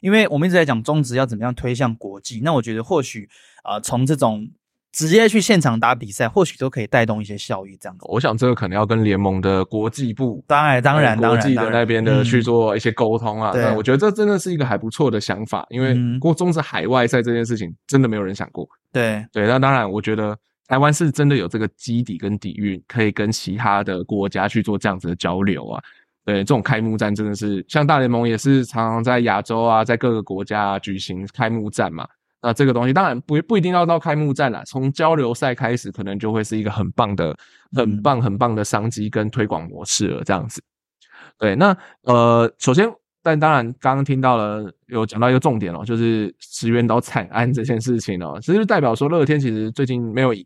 [0.01, 3.29] 因为我们一直在讲中职要怎么样推向国际，那我觉得或许
[3.63, 4.45] 啊、呃，从这种
[4.91, 7.77] 直接去现场打比赛，或许都可以带动一些效益。
[7.79, 13.53] 这样子，我想这个可能要跟联盟的国际部，当然当然当然国际的那边的去做一些沟通啊。
[13.53, 18.67] 对那我觉得这真的是一个还不错的想法，因为嗯过中职海外赛这件事情真的没有人想过。
[18.91, 20.35] 对对，那当然，我觉得
[20.69, 25.83] 台湾是真的有这个基底跟底蕴，可以跟其他的国家去做这样子的交流啊。
[26.23, 32.07] 对，这种开幕战真的是，像大联盟也是常常在亚洲啊，在各个国家、举行开幕战嘛。
[32.39, 37.35] 那这个东西当然不不一定要到开幕战啦，从交流赛开始，可能就会是一个很棒的、
[37.75, 40.23] 很棒、很棒的商机跟推广模式了。
[40.23, 40.61] 这样子，
[41.39, 42.87] 对，那呃，首先。
[43.21, 50.45] 但当然，刚刚听到了有讲到一个重点哦，就是石原岛惨案这件事情哦，其实就代表说乐天其实最近没有赢。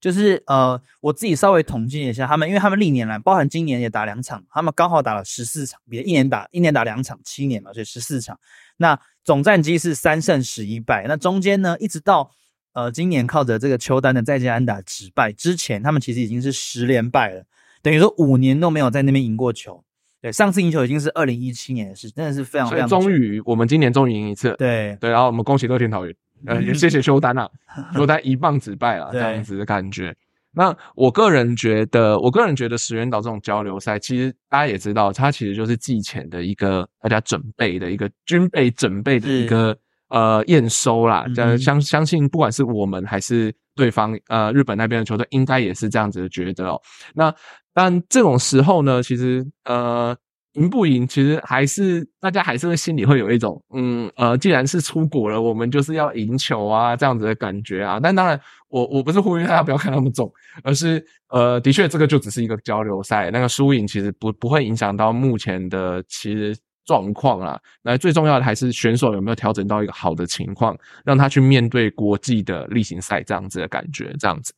[0.00, 8.38] 就是呃，我自己稍微统计一下，他们因为他们历年来，包含今年也打两场，他们刚好打了十四场，比一年打一年打两场，七年嘛，所以十四场。
[8.78, 11.04] 那总战绩是三胜十一败。
[11.06, 12.30] 那中间呢，一直到
[12.72, 17.44] 呃今年靠着这个邱丹的再见安打止败之前，他们其实已经是十连败了，
[17.82, 19.84] 等于说五年都没有在那边赢过球。
[20.22, 22.88] 对，上次赢球已经是二零一七年的事，真的是非常非常。
[22.88, 24.54] 终于，我们今年终于赢一次。
[24.58, 26.14] 对对，然后我们恭喜乐天桃园，
[26.46, 27.48] 呃，也谢谢邱丹啊，
[27.94, 30.14] 邱丹一棒子败了，这样子的感觉。
[30.52, 39.78] 那我个人觉得，我个人觉得石原岛这种交流赛，其实大家也知道，它其实就是季前的一个大家准备的一个军备准备的一个
[40.08, 41.24] 呃验收啦。
[41.36, 46.80] 呃，相相信不管是我们还是对方呃日本那边的球队，应该也是这样子的觉得哦。
[47.14, 47.32] 那
[47.72, 50.16] 但这种时候呢，其实呃。
[50.54, 58.00] 赢不赢，其实还是大家还是会心里会有一种，嗯呃，既然是出国了，我们就是要赢球啊，这样子的感觉啊。
[58.02, 60.28] 但当然，我我不是呼吁大家不要看那么重，
[60.64, 66.54] 而是呃，的确这个就只是一个交流赛，那个输赢其实不不会影响到目前的其实
[66.84, 67.56] 状况啦。
[67.80, 74.52] 那最重要的还是选手有没有调整到一个好的情况，让他去面对国际的例行赛这样子的感觉，这样子。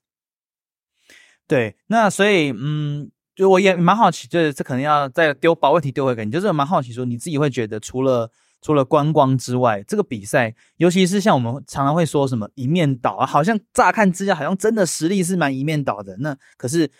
[1.52, 3.10] 对，那所以嗯。
[3.34, 16.14] 就我也蛮好奇，就是这可能要再丢把问题丢回给你，就是蛮好奇说你自己会觉得除了除了观光之外，这个比赛，尤其是像我们常常会说什么一面倒啊，好像乍看之下好像真的实力是蛮一面倒的。
[16.18, 16.90] 那可是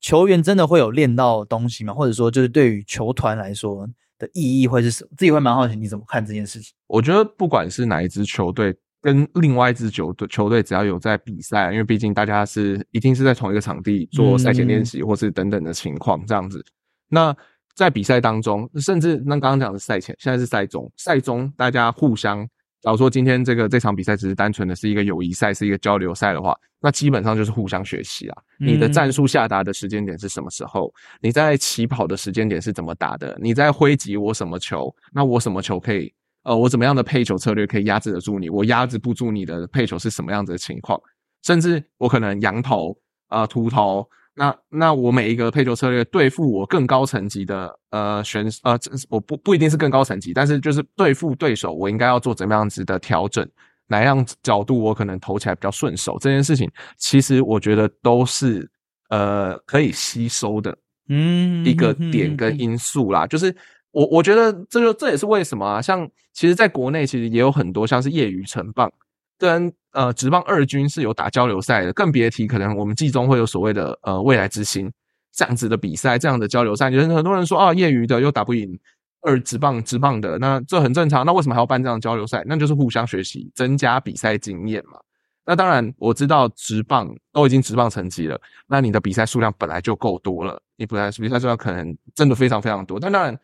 [0.00, 1.94] 球员真的会有练到东西吗？
[1.94, 5.10] 或者说就是对于球团来说的意义会是什么？
[5.16, 6.74] 自己会蛮好奇你怎么看这件事情？
[6.88, 8.76] 我觉得不管是哪一支球队。
[9.08, 16.62] 跟另外一支球队球队只要有在比赛，因为毕竟大家是一定是在同一个场地做赛前练习，或是等等的情况这样子。
[17.08, 17.34] 那
[17.74, 22.46] 在比赛当中，甚至那刚刚讲的赛前，现在是赛中，赛中大家互相，
[22.82, 28.42] 假如说今天这个这场比赛只是单纯的是一个友谊赛，是一个交流赛的话，那基本上就是互相学习啊。
[28.58, 30.92] 你的战术下达的时间点是什么时候？
[31.22, 33.38] 你在起跑的时间点是怎么打的？
[33.40, 34.94] 你在挥击我什么球？
[35.14, 36.12] 那我什么球可以？
[36.44, 38.48] 呃，我怎么样的配球策略可以压制得住你？
[38.48, 40.98] 我压制不住你的配球是什么样子的情况？
[41.42, 42.96] 甚至我可能羊头
[43.26, 53.46] 啊、秃头，那那我每一个配球策略对付我更高层级的呃选呃，我不不一定是更高层级，但是就是对付对手，我应该要做怎么样子的调整？
[53.86, 56.16] 哪样角度我可能投起来比较顺手？
[56.20, 58.68] 这件事情其实我觉得都是
[59.10, 60.76] 呃可以吸收的，
[61.08, 63.54] 嗯，一个点跟因素啦，就是。
[63.90, 68.92] 我我觉得这就这也是为什么啊，像其实在国内其实也有很多像是业余城棒
[69.38, 74.92] 跟呃职棒二军是有打交流赛的，更别提可能我们季中会有所谓的呃未来之星
[75.32, 78.78] 这样子的比赛，这样的交流赛，就是很多人说啊业余的又打不赢
[79.22, 82.44] 二职棒职棒的，那这很正常，那为什么还要办这样的交流赛？
[82.46, 85.00] 那就是互相学习，增加比赛经验嘛。
[85.46, 93.38] 那当然我知道职棒都已经职棒成绩了，那你的比赛数量本来就够多了，你本来比赛数量可能真的非常非常多，但当然。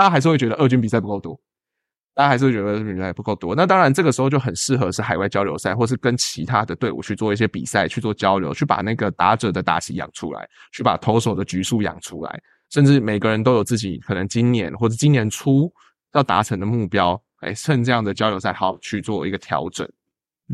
[0.00, 1.38] 大家还是会觉得二军比赛不够多，
[2.14, 3.54] 大家还是会觉得二军比赛不够多。
[3.54, 12.40] 那当然，这个时候就很适合是海外交流赛，或是跟其他的队伍去做一些比赛，去做交流，去把那个打者的打席养出来，去把投手的局数养出来。
[12.70, 15.70] 甚至每个人都有自己可能今年或者今年初
[16.14, 19.86] 要达成的目标，哎，趁这样的交流赛好去做一个调整，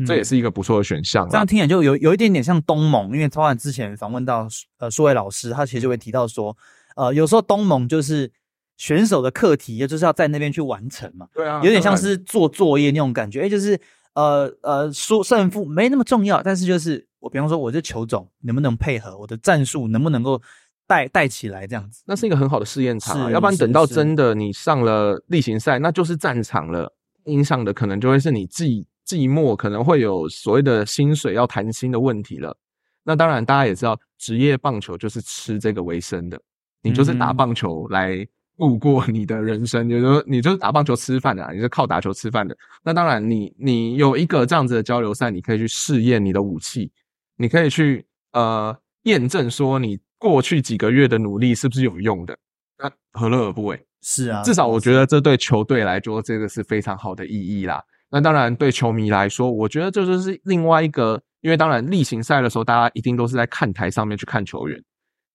[0.05, 1.25] 这也是一个不错的选项。
[1.29, 4.45] 这样听起来就有有一点点像东盟，因为超然之前访问到
[4.79, 6.53] 呃数位老师，他其实就会提到说，
[6.97, 8.29] 呃，有时候东盟就是。
[8.77, 13.79] 选手的课题也就是要在那边去完成嘛，对啊，有点像是做作业那种感觉，哎，就是
[14.13, 20.39] 呃呃输胜负没那么重要，但是就是我比方说我这球种能不能配合，我的战术能不能够
[20.85, 26.93] 带带起来这样子，那是一个很好的试验场，要不然等到真的你上了例行赛，那就是战场了，
[27.25, 32.55] 影响的可能就会是你季季末可能会有所谓的薪水要谈薪的问题了。
[33.03, 36.39] 那当然大家也知道，职业棒球就是吃这个为生的，
[36.83, 38.27] 你就是打棒球来。
[38.57, 42.57] 度过你的人生， 就是说你就是打棒球吃饭的，你是靠打球吃饭的。
[42.83, 46.91] 那当然，你你有一个这样子的交流赛，你可以去试验你的武器，
[47.37, 52.37] 你可以去呃验证说你过去几个月的努力是不是有用的。
[52.79, 53.81] 那何乐而不为？
[54.01, 57.83] 是啊，至少我觉得这对球队来说，这个是非常好的意义啦。
[58.09, 64.81] 那当然，对球迷来说，我觉得这就是另外一个，因为当然例行赛的时候，大家一定都是在看台上面去看球员，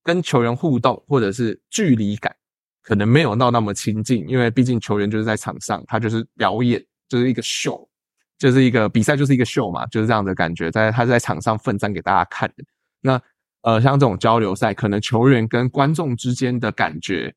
[0.02, 2.34] 跟球员互动或者是距离感。
[2.82, 7.88] 可能没有闹那么亲近，因为毕竟球员就是在场上，他就是表演，就是一个秀，
[8.38, 12.64] 就是一个比赛，就是一个秀嘛，就是这样的感觉，在他在场上奋战给大家看的。
[13.00, 13.22] 那
[13.62, 17.32] 呃，像这种交流赛，可能球员跟观众之间的感觉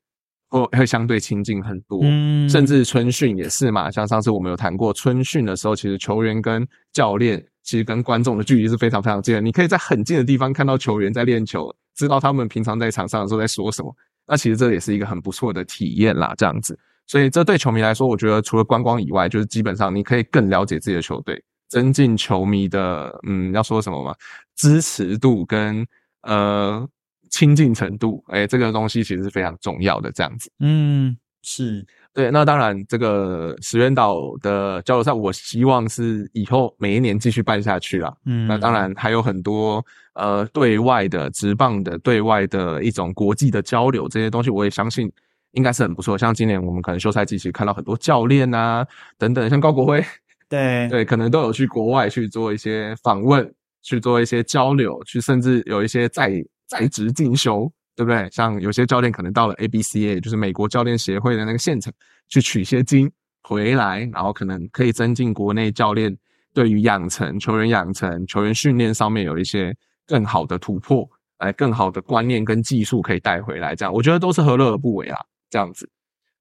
[0.48, 3.88] 会会相对亲近很多，嗯甚至春训也是嘛。
[3.88, 13.94] 像上次我们有谈过，春训的时候，其实球员跟教练其实跟观众的距离是非常非常近的，你可以在很近的地方看到球员在练球，知道他们平常在场上的时候在说什么。
[14.26, 24.14] 那其实这也是一个很不错的体验啦，这样子，所以这对球迷来说，我觉得除了观光以外，就是基本上你可以更了解自己的球队，增进球迷的嗯，要说什么嘛，
[24.56, 25.86] 支持度跟
[26.22, 26.88] 呃
[27.30, 30.50] 亲近程度，哎，这个东西其实是非常重要的，这样子。
[30.60, 31.86] 嗯，是。
[32.16, 38.10] 对，那当然，这个石原岛的交流赛，我希望是以后每一年继续办下去啦。
[38.24, 45.12] 嗯那当然还有很多呃对外的直棒的对外的一种国际的交流，这些东西我也相信
[45.52, 46.16] 应该是很不错。
[46.16, 48.86] 像今年我们可能休赛季其实看到很多教练啊
[49.18, 50.02] 等等，像高国辉，
[50.48, 53.52] 对 对，可能都有去国外去做一些访问，
[53.82, 58.28] 去做一些交流，去甚至有一些在在职进修，对不对？
[58.30, 61.92] 像有些教练可能到了 ABCA，就是美国教练协会的那个现场
[62.28, 63.10] 去取些经
[63.42, 66.16] 回来，然后可能可以增进国内教练
[66.52, 69.74] 对于养成球员养成、球员训练上面有一些
[70.06, 75.18] 更好的突破，来更好的观念跟技术可以带回来，这样我觉得都是何乐而不为啊，
[75.48, 75.88] 这样子。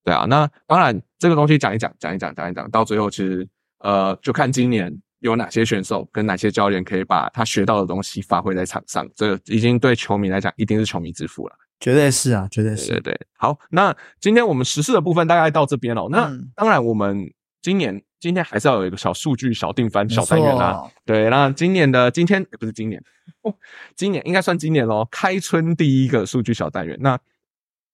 [0.04, 3.48] 对啊，那当然这个东西讲一讲，讲一讲，讲一讲，到最后其实
[3.80, 11.56] 呃，就看今年有哪些选手跟哪些教练可以把他学到的东西发挥在场上，这个已经对球迷来讲一定是球迷之福了。
[11.80, 16.08] 绝对是啊，绝对对是对对，好，那今天我们实事的部分大概到这边哦。
[16.10, 17.30] 那嗯当然，我们
[17.62, 20.72] 今年今天还是要有一个小数据、小定番、小单元啦。
[20.72, 23.04] 没错对，那今年的今天诶不是今年，
[23.42, 23.54] 哦，
[23.96, 26.98] 今年应该算今年咯，开春第一个数据小单元。
[27.02, 27.20] 那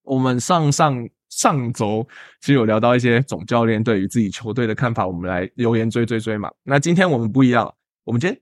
[0.04, 2.08] 我们上上上周
[2.40, 6.52] 其实有聊到一些总教练对于自己球队的看法，我们来留言追追追嘛。
[6.64, 7.74] 那今天我们不一样，
[8.04, 8.42] 我们今天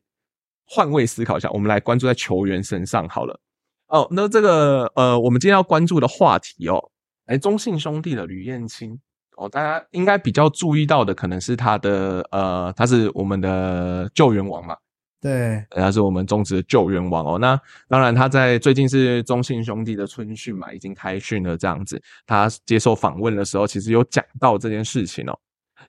[0.66, 3.40] 换位思考一下，我们来关注在球员身上好了。
[3.88, 6.92] 哦，那这个呃，我们今天要关注的话题哦，
[7.26, 9.00] 哎，中信兄弟的吕彦青
[9.36, 14.78] 哦，大家应该比较注意到的可能是他的呃，他是我们的救援王嘛，
[15.22, 17.38] 对，他是我们中职的救援王哦。
[17.38, 17.60] 那
[17.90, 22.02] 当然，他在最近是中信兄弟的春训嘛，已经开训了这样子。
[22.26, 25.38] 他接受访问的时候，其实有讲到这件事情哦，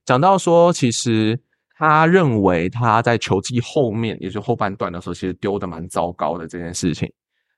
[0.05, 1.39] 讲到说，其实
[1.77, 7.09] 他认为他在球季后面，也就后半段的时候，其实丢的蛮糟糕的这件事情。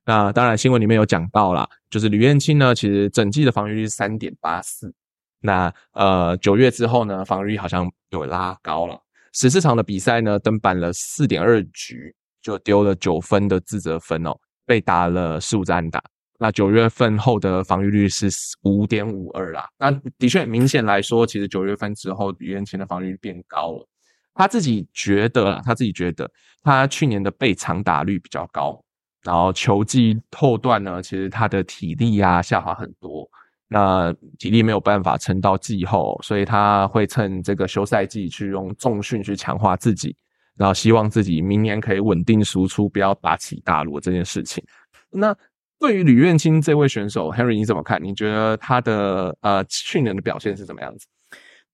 [0.05, 4.95] 那当然，新闻里面有讲到啦，就是吕彦青呢，其实整季的防御率是三点八四。
[5.41, 9.02] 那呃，九月之后呢，防御率好像有拉高了。
[9.33, 16.03] 十四场的比赛呢，登板了四点二局，就丢了九分的自责分哦，被打了十五支安打。
[16.39, 18.29] 那九月份后的防御率是
[18.63, 19.69] 五点五二啦。
[19.79, 23.89] 那的确明显来说，其实九月份之后，吕彦青的防御率变高了。
[24.35, 26.31] 他自己觉得，他自己觉得
[26.63, 28.83] 他去年的被长打率比较高，
[29.23, 33.29] 然后球季后段呢，其实他的体力啊下滑很多。
[33.73, 40.15] 那体力没有办法撑到季后，所以他会趁这个休赛季去用重训去强化自己，
[40.57, 44.63] 然后希望自己明年可以稳定输出，不要大起大落这件事情。
[45.11, 45.35] 那
[45.79, 48.03] 对于吕彦青这位选手，Henry 你怎么看？
[48.03, 51.07] 你觉得他的呃去年的表现是怎么样子？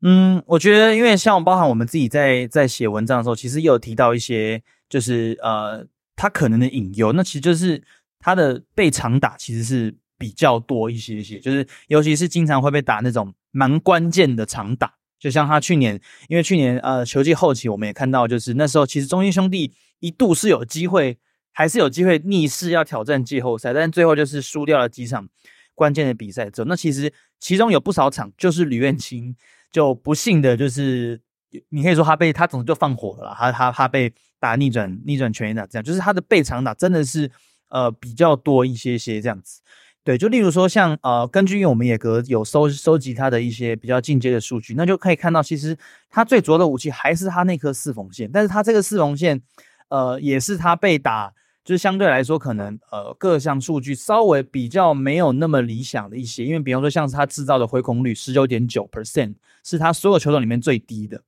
[0.01, 5.85] 嗯，我觉得因为像包含我们自己在在写文章的时候，其实有提到一些，就是呃，
[6.15, 7.83] 他可能的隐忧，那其实就是
[8.21, 15.99] 他的被长打其实是比较多一些些，就是尤其是经常会被打那种蛮关键的长打，就像他去年，
[16.29, 21.17] 因为去年呃球季后期我们也看到，就是那时候其实中英兄弟一度是有机会，
[21.53, 25.29] 还是有机会逆势要挑战季后赛，但最后就是输掉了几场
[25.75, 29.35] 关键的比赛之后，那其实其中有不少场就是吕彦青。
[29.71, 31.21] 就不幸的就是，
[31.69, 34.11] 你可以说他被他总就放火了，他他他被
[34.41, 37.31] 打逆转逆转全垒打这样，就是他的被长打真的是
[37.69, 39.61] 呃比较多一些些这样子。
[40.09, 45.77] 对，就例如说像呃，根据我们也格有收收集他的一些比较进阶的数据，那就可以看到，其实
[46.09, 49.43] 他最主要的武器还是他那颗四缝线，但是他这个四缝线，
[49.91, 51.35] 呃，也是他被打。
[51.63, 61.21] 就是相对来说，可能呃各项数据稍微比较没有那么理想的一些，因为比方说像是他制造的回空率十九点九 percent 是他所有球种里面最低的，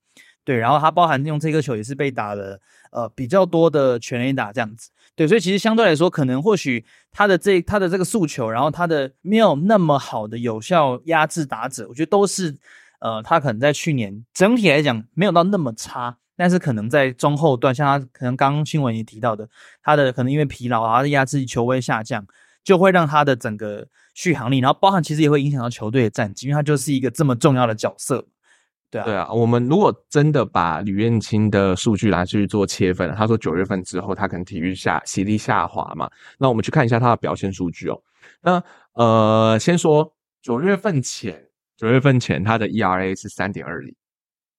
[0.42, 2.58] 对，然后他包含用这颗球也是被打了
[2.92, 4.88] 呃比较多的全垒打这样子，
[5.20, 12.56] 对，所以其实相对来说，可能或许他的这他的这个诉求，然后他的没有那么好的有效压制打者，我觉得都是
[13.00, 16.16] 呃他可能在去年整体来讲没有到那么差。
[16.38, 19.46] 但是可能在中后段，像他可能刚刚新闻也提到的，
[19.82, 22.26] 他的可能因为疲劳啊，他的压制球威下降，
[22.64, 28.26] 就会让他的整个续航力，然后包含其实也会影响到球队的战绩，因为他就是一个这么重要的角色，
[28.91, 38.03] 对啊，对啊，我们如果真的把吕彦青的数据拿去做切分，他说九月份之后他可能体育下体力下滑嘛，那我们去看一下他的表现数据哦。
[38.43, 38.62] 那
[38.95, 40.12] 呃，先说
[40.43, 43.95] 九月份前，九月份前他的 ERA 是三点二零。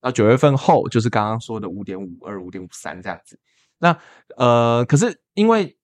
[0.01, 3.37] 那九月份后就是刚刚说的五点五二、五点五三这样子。
[3.77, 3.95] 那
[4.37, 5.77] 呃，可是因为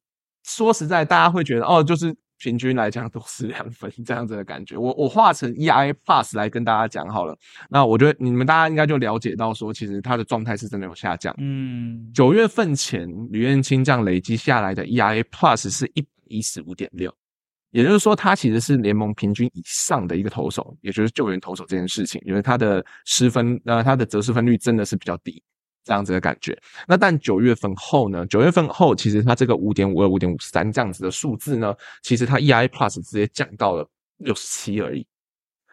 [0.44, 4.78] 说实在，大家会觉得哦，就是平均来讲都是两分这样子的感觉。
[4.78, 7.38] 我我画成 E I A Plus 来跟大家讲好了。
[7.70, 11.34] 那我觉得你们大家应该就了解到说，其实他的状态是真的有下降。
[11.38, 17.14] 嗯，九月份前吕彦青这样累积下来的 E I A Plus 是一一十五点六，
[17.72, 25.42] 也就是说，他其实是联盟平均以上的一个投手，也就是救援投手这件事情，因为他的失分呃他的责失分率真的是比较低，
[25.88, 26.56] 这样子的感觉。
[26.88, 28.26] 那但九月份后呢？
[28.28, 31.74] 九月份后，其实它这个五点五二、五点五三这样子的数字呢，
[32.04, 35.08] 其实它 EI Plus 直接降到了六十七而已。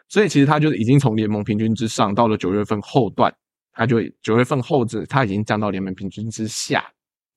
[0.08, 3.34] 所以其实它就是已经从联盟平均之上到了九月份后段，
[3.72, 6.84] 它就九月份后子它已经降到联盟平均之下。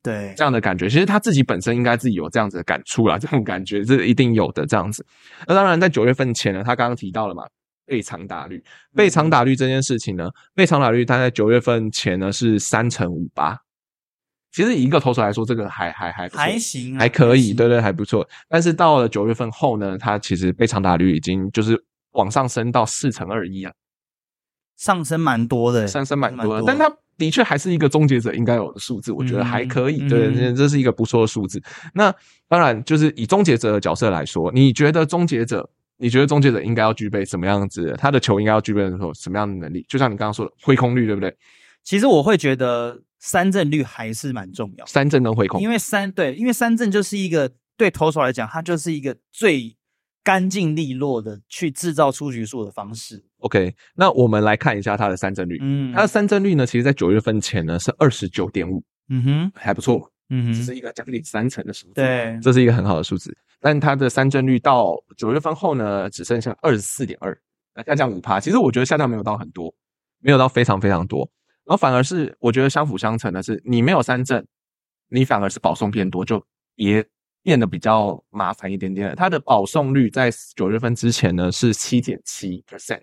[0.03, 4.65] 对，这样的感觉，其实他自己本身应该自己有这样子的感触啦，这种感觉是一定有的。
[4.65, 5.05] 这样子，
[5.45, 7.43] 那当然在九月份前呢，他刚刚提到了嘛，
[7.88, 8.64] 被长打率，
[8.94, 13.58] 被长打率这件事情呢，被长打率他在九月份前呢是三乘五八，
[14.52, 18.28] 其实以一个投手来说，这个还还还还行，还可以，对对，还不错。
[18.48, 21.82] 但是到了九月份后呢，它其实被长打率已经就是
[22.12, 23.74] 往上升到四乘二一了，
[24.76, 26.96] 上升蛮多的，上升蛮多的，但它。
[27.18, 30.08] 的确还是一个终结者应该有的数字，我觉得还可以。
[30.08, 31.60] 对，这是一个不错的数字。
[31.96, 32.14] 那
[32.48, 35.68] 当然，就是以终结者的角色来说，你觉得终结者，
[35.98, 37.95] 你觉得终结者应该要具备什么样子？
[37.98, 39.86] 他的球应该要具备什么什么样的能力？
[39.89, 41.36] 就像你刚刚说的挥空率，对不对？
[41.84, 44.86] 其实我会觉得三振率还是蛮重要。
[44.86, 49.76] 三振跟挥空，因为三对，因为三振就是一个对投手来讲，它就是一个最。
[50.24, 53.24] 干净利落的去制造出局数的方式。
[53.38, 55.58] OK，那我们来看一下它的三振率。
[55.62, 58.84] 嗯，它的三振率呢，其实在九月份前呢是二十九点五。
[59.08, 60.12] 嗯哼，还不错。
[60.30, 61.93] 嗯哼，这是一个将近三成的数字。
[61.95, 63.36] 对，这是一个很好的数字。
[63.59, 67.38] 但它的三振率到九月份后呢，只剩下二十四点二，
[67.86, 68.39] 下降五趴。
[68.39, 69.73] 其实我觉得下降没有到很多，
[70.19, 71.30] 没有到非常非常多。
[71.65, 74.45] 然后反而是我觉得相辅相成的是，你没有三振，
[75.09, 76.43] 你反而是保送变多，就
[76.75, 77.05] 也。
[77.43, 82.99] 变得比较麻烦一点点，它的保送率在九月份之前呢是七点七 percent，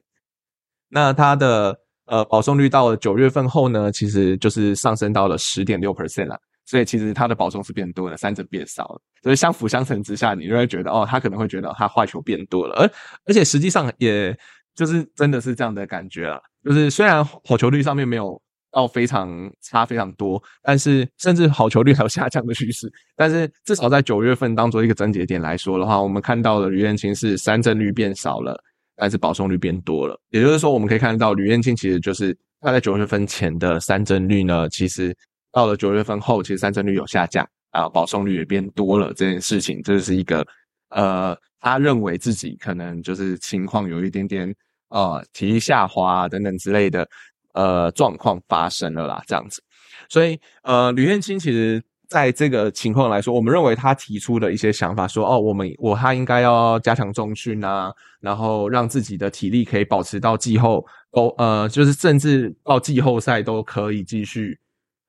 [0.90, 12.90] 那它的呃保送率到了九月份后呢，其实就是上升到了十点六 percent 了，所以其实它的保送是变多了，三振变少了，所以相辅相成之下，你就会觉得哦，他可能会觉得他坏球变多了，而
[13.26, 14.36] 而且实际上也
[14.74, 18.40] 就是真的是这样的感觉啊，就是虽然好球率上面没有。
[18.76, 19.30] 到非常
[19.62, 22.92] 差非常多，但是甚至好球率还有下降的趋势。
[23.14, 28.60] 但是至少在九月份当做一个症结点来说的话，我们看到了吕彦青是三振率变少了，
[28.96, 30.20] 但是保送率变多了。
[30.30, 35.16] 也就是说，我们可以看到吕彦青其实就是他在九月份前的三振率呢，其实
[35.54, 39.08] 到了九月份后，其实三振率有下降啊，保送率也变多了。
[39.14, 40.46] 这件事情这是一个
[40.90, 44.54] 呃，他认为自己可能就是情况有一点点
[44.88, 47.08] 呃体力下滑等等之类的。
[47.54, 49.62] 呃，状况发生了啦，这样子，
[50.08, 64.58] 所以呃，吕彦青其实在这个情况来说，我们认为他提出的一些想法，说哦，我们我他应该要加强重训啊，然后让自己的体力可以保持到季后都呃，就是甚至到季后赛都可以继续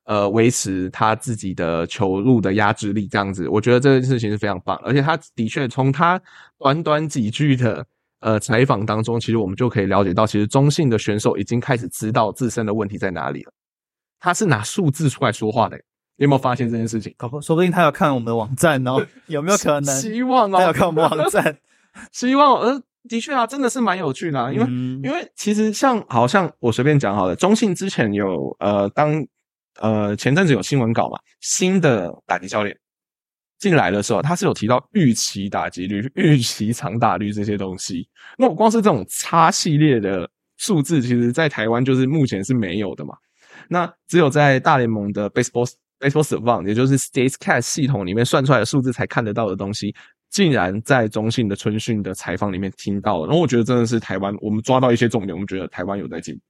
[0.06, 6.20] 呃维持他自己的球路的压制力，这样子，我觉得这件事情是非常棒，而且他的确从他
[6.58, 7.86] 短短几句的。
[8.22, 13.52] 呃，采访当中，其实我们就可以了解到，其实中性的选手已经开始知道自身的问题在哪里了。
[14.20, 15.78] 他是拿数字出来说话的，
[16.18, 17.14] 你有没有发现这件事情？
[17.44, 19.94] 说不定他要看我们的网站哦，有没有可能？
[20.02, 21.56] 希望哦，他要看我们网站，
[22.12, 22.60] 希望。
[22.62, 24.66] 呃，的确啊，真的是蛮有趣的，因为
[25.08, 29.24] 因为其实像好像我随便讲好了，中信之前有呃，当
[29.82, 32.78] 呃前阵子有新闻稿嘛，新的打击教练。
[33.58, 38.08] 进来的时候，他是有提到预期打击率、预期长打率这些东西。
[38.38, 43.16] 那我光是这种差系列的数字，其实在台湾就是目前是没有的嘛。
[43.70, 49.96] 那只有在大联盟的 Baseball Baseball Savant，也就是 Statecast 系统里面算出来的数字才看得到的东西，
[50.30, 53.28] 竟然在中信的春训的采访里面听到了。
[53.28, 56.42] 然后我觉得真的是台湾，我们抓到一些重点，我们觉得台湾有在进步。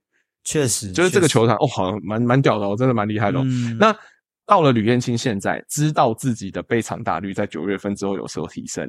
[0.46, 3.38] 确实，就是这个球场哦，好像蛮蛮屌的，哦，真的蛮厉害的。
[3.78, 3.94] 那。
[4.48, 8.88] 到了吕彦青，现在知道自己的被场打率在九月份之后有所提升，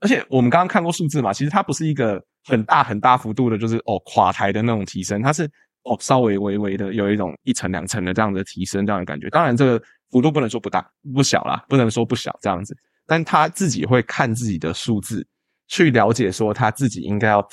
[0.00, 5.50] 而且我们刚刚看过数字嘛，其实它不是一个很大很大幅度的，就是哦垮台的那种提升，它是
[5.84, 9.30] 哦稍微微微的有一种一层两层的这样的提升这样的感觉。
[9.30, 15.26] 当然这个幅度不能说不大不小啦，不能说不小这样子，但他自己会看自己的数字
[15.68, 17.48] 去了解说他自己应该要。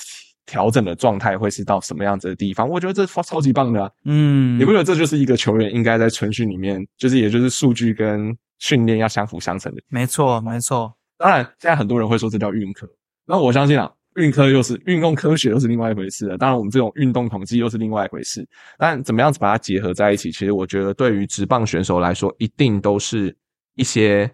[0.46, 2.68] 调整的状态会是到什么样子的地方？
[2.68, 9.82] 我觉得这超超级棒的，嗯，你不觉得这就是一个球员应该在春训里面，就是也就是数据跟训练要相辅相成的？
[9.88, 10.94] 没错，没错。
[11.16, 12.88] 当然，现在很多人会说这叫运科，
[13.26, 16.36] 那我相信啊，运科又是运动科学，又是另外一回事了。
[16.36, 18.46] 当然，我们这种运动统计又是另外一回事。
[18.78, 20.30] 但怎么样子把它结合在一起？
[20.30, 23.34] 其实我觉得对于职棒选手来说，一定都是
[23.76, 24.30] 一些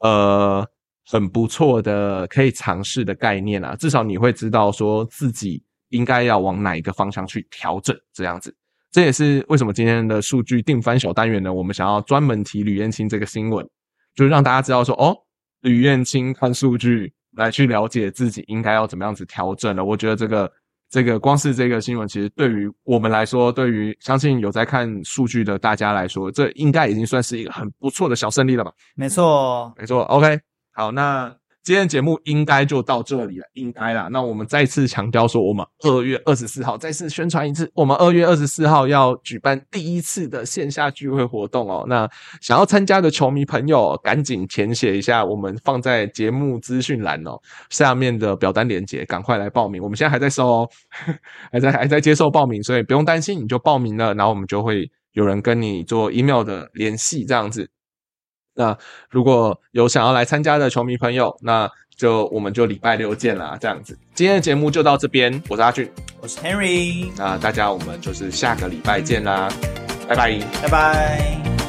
[0.00, 0.66] 呃。
[1.06, 8.54] 很不错的可以尝试的概念啊，至少你会知道说自己应该要往哪一个方向去调整，这样子。
[8.90, 11.52] 这也是为什么今天的数据定番小单元呢？
[11.52, 13.68] 我们想要专门提吕燕青这个新闻，
[14.14, 15.16] 就是让大家知道说，哦，
[15.62, 19.84] 吕燕青看数据来去了解自己应该要怎么样子调整了。
[19.84, 20.52] 我觉得这个
[20.88, 28.72] 这个光是这个新闻，其实对于我们来说，对于相信有在看数据的大家来说，这应该已经算是一个很不错的小胜利了吧？
[28.94, 30.02] 没错，没错。
[30.04, 30.38] OK，
[30.74, 31.34] 好，那。
[31.64, 34.06] 今天节目应该就到这里了，应该啦。
[34.12, 41.86] 那我们再次强调说，我们二月二十四号再次宣传一次，我们二月二十四号要举办第一次的线下聚会活动哦。
[41.88, 42.06] 那
[42.42, 49.82] 想要参加的球迷朋友，赶紧填写一下我们放在节目资讯栏哦下面的表单链接，赶快来报名。
[49.82, 50.68] 我们现在还在收哦，
[51.50, 57.70] 还在还在接受报名，所以不用担心，你就报名了，然后我们就会有人跟你做 email 的联系，这样子。
[58.54, 58.76] 那
[59.10, 63.96] 如果有想要来参加的球迷朋友，那就我们就礼拜六见啦，这样子。
[64.14, 65.90] 今天的节目就到这边，我是阿俊，
[66.20, 69.48] 我是 Henry，那大家我们就是下个礼拜见啦，
[70.08, 71.63] 拜拜，拜拜。